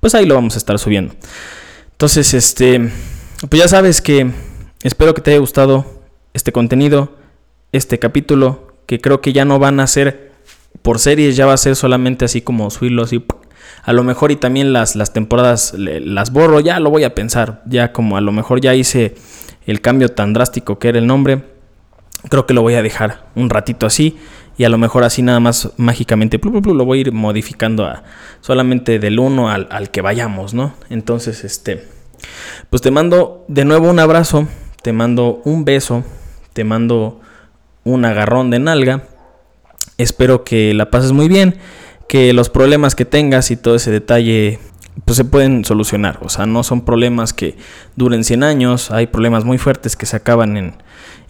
pues 0.00 0.16
ahí 0.16 0.26
lo 0.26 0.34
vamos 0.34 0.56
a 0.56 0.58
estar 0.58 0.76
subiendo. 0.80 1.14
Entonces, 1.92 2.34
este, 2.34 2.90
pues 3.48 3.62
ya 3.62 3.68
sabes 3.68 4.02
que 4.02 4.28
espero 4.82 5.14
que 5.14 5.20
te 5.20 5.30
haya 5.30 5.38
gustado 5.38 6.02
este 6.32 6.50
contenido, 6.50 7.16
este 7.70 8.00
capítulo, 8.00 8.74
que 8.86 9.00
creo 9.00 9.20
que 9.20 9.32
ya 9.32 9.44
no 9.44 9.60
van 9.60 9.78
a 9.78 9.86
ser 9.86 10.32
por 10.82 10.98
series, 10.98 11.36
ya 11.36 11.46
va 11.46 11.52
a 11.52 11.58
ser 11.58 11.76
solamente 11.76 12.24
así 12.24 12.40
como 12.40 12.70
subirlo 12.70 13.04
así 13.04 13.24
a 13.84 13.92
lo 13.92 14.02
mejor 14.02 14.32
y 14.32 14.36
también 14.36 14.72
las, 14.72 14.96
las 14.96 15.12
temporadas 15.12 15.74
las 15.76 16.32
borro, 16.32 16.58
ya 16.58 16.80
lo 16.80 16.90
voy 16.90 17.04
a 17.04 17.14
pensar, 17.14 17.62
ya 17.66 17.92
como 17.92 18.16
a 18.16 18.20
lo 18.20 18.32
mejor 18.32 18.60
ya 18.60 18.74
hice 18.74 19.14
el 19.64 19.80
cambio 19.80 20.08
tan 20.08 20.32
drástico 20.32 20.80
que 20.80 20.88
era 20.88 20.98
el 20.98 21.06
nombre, 21.06 21.53
creo 22.28 22.46
que 22.46 22.54
lo 22.54 22.62
voy 22.62 22.74
a 22.74 22.82
dejar 22.82 23.26
un 23.34 23.50
ratito 23.50 23.86
así 23.86 24.18
y 24.56 24.64
a 24.64 24.68
lo 24.68 24.78
mejor 24.78 25.04
así 25.04 25.22
nada 25.22 25.40
más 25.40 25.70
mágicamente 25.76 26.40
lo 26.42 26.84
voy 26.84 26.98
a 26.98 27.00
ir 27.02 27.12
modificando 27.12 27.84
a 27.84 28.04
solamente 28.40 28.98
del 28.98 29.18
uno 29.18 29.50
al, 29.50 29.66
al, 29.70 29.90
que 29.90 30.00
vayamos, 30.00 30.54
¿no? 30.54 30.74
Entonces, 30.90 31.44
este, 31.44 31.88
pues 32.70 32.82
te 32.82 32.90
mando 32.90 33.44
de 33.48 33.64
nuevo 33.64 33.90
un 33.90 33.98
abrazo, 33.98 34.46
te 34.82 34.92
mando 34.92 35.42
un 35.44 35.64
beso, 35.64 36.04
te 36.52 36.64
mando 36.64 37.20
un 37.82 38.04
agarrón 38.04 38.50
de 38.50 38.60
nalga, 38.60 39.04
espero 39.98 40.44
que 40.44 40.72
la 40.74 40.90
pases 40.90 41.12
muy 41.12 41.28
bien 41.28 41.58
que 42.08 42.32
los 42.32 42.50
problemas 42.50 42.94
que 42.94 43.04
tengas 43.04 43.50
y 43.50 43.56
todo 43.56 43.74
ese 43.74 43.90
detalle 43.90 44.58
pues 45.04 45.16
se 45.16 45.24
pueden 45.24 45.64
solucionar. 45.64 46.18
O 46.22 46.28
sea, 46.28 46.46
no 46.46 46.62
son 46.62 46.84
problemas 46.84 47.32
que 47.32 47.56
duren 47.96 48.24
100 48.24 48.42
años, 48.42 48.90
hay 48.90 49.06
problemas 49.06 49.44
muy 49.44 49.58
fuertes 49.58 49.96
que 49.96 50.06
se 50.06 50.16
acaban 50.16 50.56
en, 50.56 50.74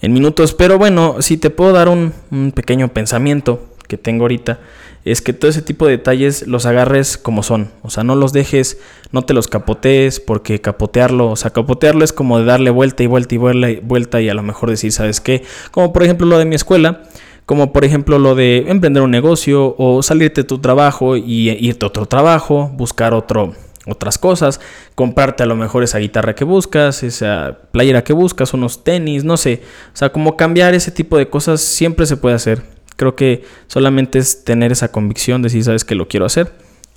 en 0.03 0.12
minutos. 0.12 0.55
Pero 0.55 0.79
bueno, 0.79 1.16
si 1.20 1.37
te 1.37 1.50
puedo 1.50 1.72
dar 1.72 1.88
un, 1.88 2.12
pequeño 2.55 2.88
pensamiento 2.88 3.66
que 3.88 3.98
tengo 3.98 4.24
ahorita, 4.24 4.61
es 5.05 5.20
que 5.20 5.35
todo 5.35 5.50
ese 5.50 5.61
tipo 5.61 5.85
de 5.85 5.92
detalles 5.92 6.46
los 6.46 6.66
agarres 6.66 7.18
como 7.18 7.42
son. 7.42 7.70
O 7.83 7.90
sea, 7.90 8.05
no 8.05 8.16
los 8.16 8.33
dejes, 8.33 8.79
no 9.12 9.22
te 9.22 9.35
los 9.35 9.48
capotees, 9.48 10.20
porque 10.20 10.61
capotearlo, 10.61 11.31
o 11.31 11.37
sea, 11.37 11.50
capotearlo 11.50 12.05
es 12.05 12.12
como 12.12 12.38
de 12.38 12.44
darle 12.44 12.70
vuelta 12.70 13.03
y 13.03 13.07
vuelta 13.07 13.35
y 13.35 13.38
vuelta 13.38 13.70
y 13.70 13.81
vuelta 13.81 14.20
y 14.22 14.29
a 14.31 14.35
lo 14.35 14.42
mejor 14.42 14.70
decir, 14.70 14.92
¿sabes 14.92 15.20
qué? 15.20 15.44
Como 15.70 15.92
por 15.92 16.03
ejemplo 16.05 16.27
lo 16.27 16.38
de 16.38 16.46
mi 16.46 16.55
escuela 16.55 17.03
como 17.46 17.72
por 17.72 17.85
ejemplo 17.85 18.18
lo 18.18 18.35
de 18.35 18.64
emprender 18.68 19.02
un 19.02 19.11
negocio 19.11 19.74
o 19.78 20.02
salirte 20.02 20.42
de 20.42 20.48
tu 20.48 20.59
trabajo 20.59 21.16
y 21.16 21.50
irte 21.50 21.85
a 21.85 21.88
otro 21.88 22.07
trabajo, 22.07 22.70
buscar 22.74 23.12
otro, 23.12 23.54
otras 23.87 24.16
cosas, 24.18 24.61
comprarte 24.94 25.42
a 25.42 25.46
lo 25.46 25.57
mejor 25.57 25.83
esa 25.83 25.98
guitarra 25.98 26.35
que 26.35 26.44
buscas, 26.44 27.02
esa 27.02 27.59
playera 27.70 28.02
que 28.02 28.14
buscas, 28.14 28.54
unos 28.54 28.83
tenis, 28.83 29.24
no 29.24 29.37
sé, 29.37 29.62
o 29.92 29.96
sea, 29.96 30.11
como 30.11 30.37
cambiar 30.37 30.74
ese 30.74 30.90
tipo 30.90 31.18
de 31.18 31.28
cosas 31.28 31.61
siempre 31.61 32.07
se 32.07 32.16
puede 32.16 32.35
hacer. 32.35 32.62
Creo 32.96 33.16
que 33.16 33.42
solamente 33.66 34.18
es 34.20 34.44
tener 34.44 34.70
esa 34.70 34.92
convicción 34.92 35.42
de 35.42 35.50
si 35.50 35.62
sabes 35.62 35.85
que 35.85 35.96
lo 35.96 36.07
quiero 36.09 36.26
hacer, 36.26 36.52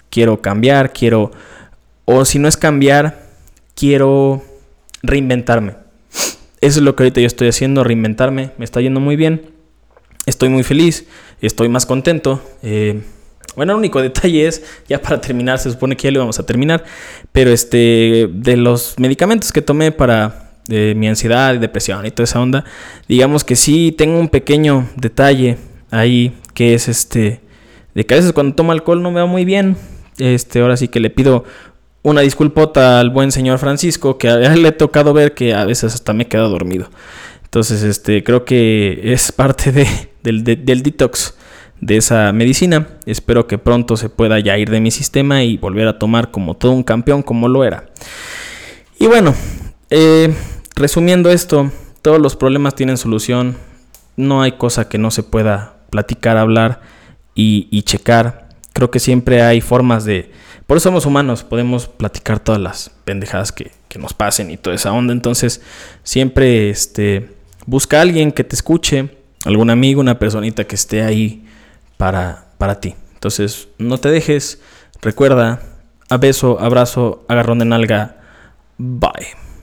quiero 0.10 0.42
cambiar, 0.42 0.94
quiero, 0.94 1.32
o 2.06 2.24
si 2.24 2.40
no 2.40 2.48
es 2.48 2.56
cambiar, 2.56 3.28
quiero 3.76 4.44
reinventarme. 5.02 5.76
Eso 6.62 6.80
es 6.80 6.84
lo 6.84 6.96
que 6.96 7.04
ahorita 7.04 7.20
yo 7.20 7.28
estoy 7.28 7.50
haciendo, 7.50 7.84
reinventarme, 7.84 8.52
me 8.58 8.66
está 8.66 8.80
yendo 8.80 9.00
muy 9.00 9.16
bien 9.16 9.57
Estoy 10.28 10.50
muy 10.50 10.64
feliz, 10.64 11.08
estoy 11.42 11.70
más 11.70 11.86
contento. 11.86 12.44
Eh, 12.62 13.02
bueno, 13.56 13.72
el 13.72 13.78
único 13.80 14.02
detalle 14.04 14.46
es, 14.46 14.62
ya 14.90 15.02
para 15.02 15.22
terminar, 15.22 15.58
se 15.58 15.72
supone 15.72 15.96
que 15.96 16.04
ya 16.04 16.12
lo 16.12 16.20
vamos 16.20 16.38
a 16.38 16.46
terminar, 16.46 16.84
pero 17.32 17.50
este, 17.50 18.30
de 18.30 18.58
los 18.58 18.96
medicamentos 19.00 19.54
que 19.54 19.62
tomé 19.62 19.94
para 19.94 20.52
eh, 20.68 20.94
mi 20.98 21.08
ansiedad 21.08 21.56
y 21.56 21.60
depresión 21.60 22.06
y 22.06 22.12
toda 22.12 22.26
esa 22.26 22.42
onda, 22.42 22.66
digamos 23.08 23.46
que 23.46 23.56
sí 23.56 23.96
tengo 23.98 24.20
un 24.20 24.28
pequeño 24.28 24.90
detalle 24.98 25.58
ahí, 25.92 26.38
que 26.54 26.74
es 26.74 26.90
este, 26.90 27.40
de 27.96 28.06
que 28.06 28.14
a 28.14 28.18
veces 28.18 28.34
cuando 28.34 28.54
tomo 28.54 28.74
alcohol 28.74 29.02
no 29.02 29.12
me 29.12 29.22
va 29.22 29.28
muy 29.28 29.46
bien. 29.46 29.78
Este, 30.18 30.60
ahora 30.60 30.76
sí 30.76 30.90
que 30.90 31.00
le 31.00 31.10
pido 31.10 31.46
una 32.02 32.20
disculpota 32.20 33.00
al 33.00 33.12
buen 33.12 33.32
señor 33.32 33.60
Francisco, 33.60 34.18
que 34.18 34.28
a 34.28 34.54
él 34.54 34.62
le 34.62 34.70
he 34.70 34.72
tocado 34.74 35.14
ver 35.14 35.34
que 35.34 35.54
a 35.54 35.64
veces 35.64 35.94
hasta 35.94 36.12
me 36.12 36.24
he 36.24 36.28
quedado 36.28 36.50
dormido. 36.50 36.90
Entonces, 37.48 37.82
este, 37.84 38.24
creo 38.24 38.44
que 38.44 39.00
es 39.14 39.32
parte 39.36 39.72
de, 39.72 39.88
del, 40.28 40.84
detox 40.84 41.36
de 41.80 41.98
esa 41.98 42.32
medicina. 42.34 42.88
Espero 43.06 43.48
que 43.48 43.58
pronto 43.58 43.98
se 43.98 44.10
pueda 44.10 44.40
ya 44.40 44.58
ir 44.58 44.70
de 44.70 44.82
mi 44.82 44.92
sistema 44.92 45.44
y 45.44 45.58
volver 45.58 45.88
a 45.88 46.00
tomar 46.00 46.32
como 46.32 46.56
todo 46.56 46.72
un 46.72 46.84
campeón 46.84 47.24
como 47.24 47.48
lo 47.48 47.64
era. 47.64 47.86
Y 49.00 49.08
bueno, 49.08 49.34
eh, 49.90 50.34
resumiendo 50.76 51.30
esto, 51.30 51.72
todos 52.02 52.20
los 52.20 52.36
problemas 52.36 52.76
tienen 52.76 52.98
solución. 52.98 53.58
No 54.16 54.42
hay 54.42 54.54
cosa 54.54 54.90
que 54.90 54.98
no 54.98 55.12
se 55.12 55.24
pueda 55.24 55.78
platicar, 55.90 56.38
hablar 56.38 56.82
y, 57.36 57.82
checar. 57.84 58.50
Creo 58.74 58.92
que 58.92 59.00
siempre 59.00 59.42
hay 59.42 59.62
formas 59.62 60.06
de... 60.06 60.32
Por 60.66 60.78
eso 60.78 60.90
somos 60.90 61.06
humanos, 61.06 61.44
podemos 61.44 61.88
platicar 61.88 62.40
todas 62.40 62.60
las 62.60 62.92
pendejadas 63.06 63.52
que, 63.52 63.72
que 63.88 64.00
nos 64.00 64.14
pasen 64.14 64.52
y 64.52 64.58
toda 64.58 64.76
esa 64.76 64.92
onda. 64.92 65.14
Entonces, 65.14 65.62
siempre 66.04 66.70
este, 66.70 67.38
Busca 67.68 67.98
a 67.98 68.02
alguien 68.02 68.32
que 68.32 68.46
te 68.46 68.56
escuche, 68.56 69.10
algún 69.48 69.70
amigo, 69.70 70.02
una 70.02 70.20
personita 70.20 70.66
que 70.66 70.76
esté 70.76 71.04
ahí 71.04 71.46
para, 71.98 72.48
para 72.58 72.80
ti. 72.80 72.96
Entonces, 73.14 73.70
no 73.78 73.98
te 73.98 74.10
dejes. 74.10 74.62
Recuerda, 75.02 75.62
a 76.10 76.18
beso, 76.18 76.60
abrazo, 76.60 77.26
agarrón 77.28 77.60
de 77.60 77.66
nalga. 77.66 78.18
Bye. 78.78 79.47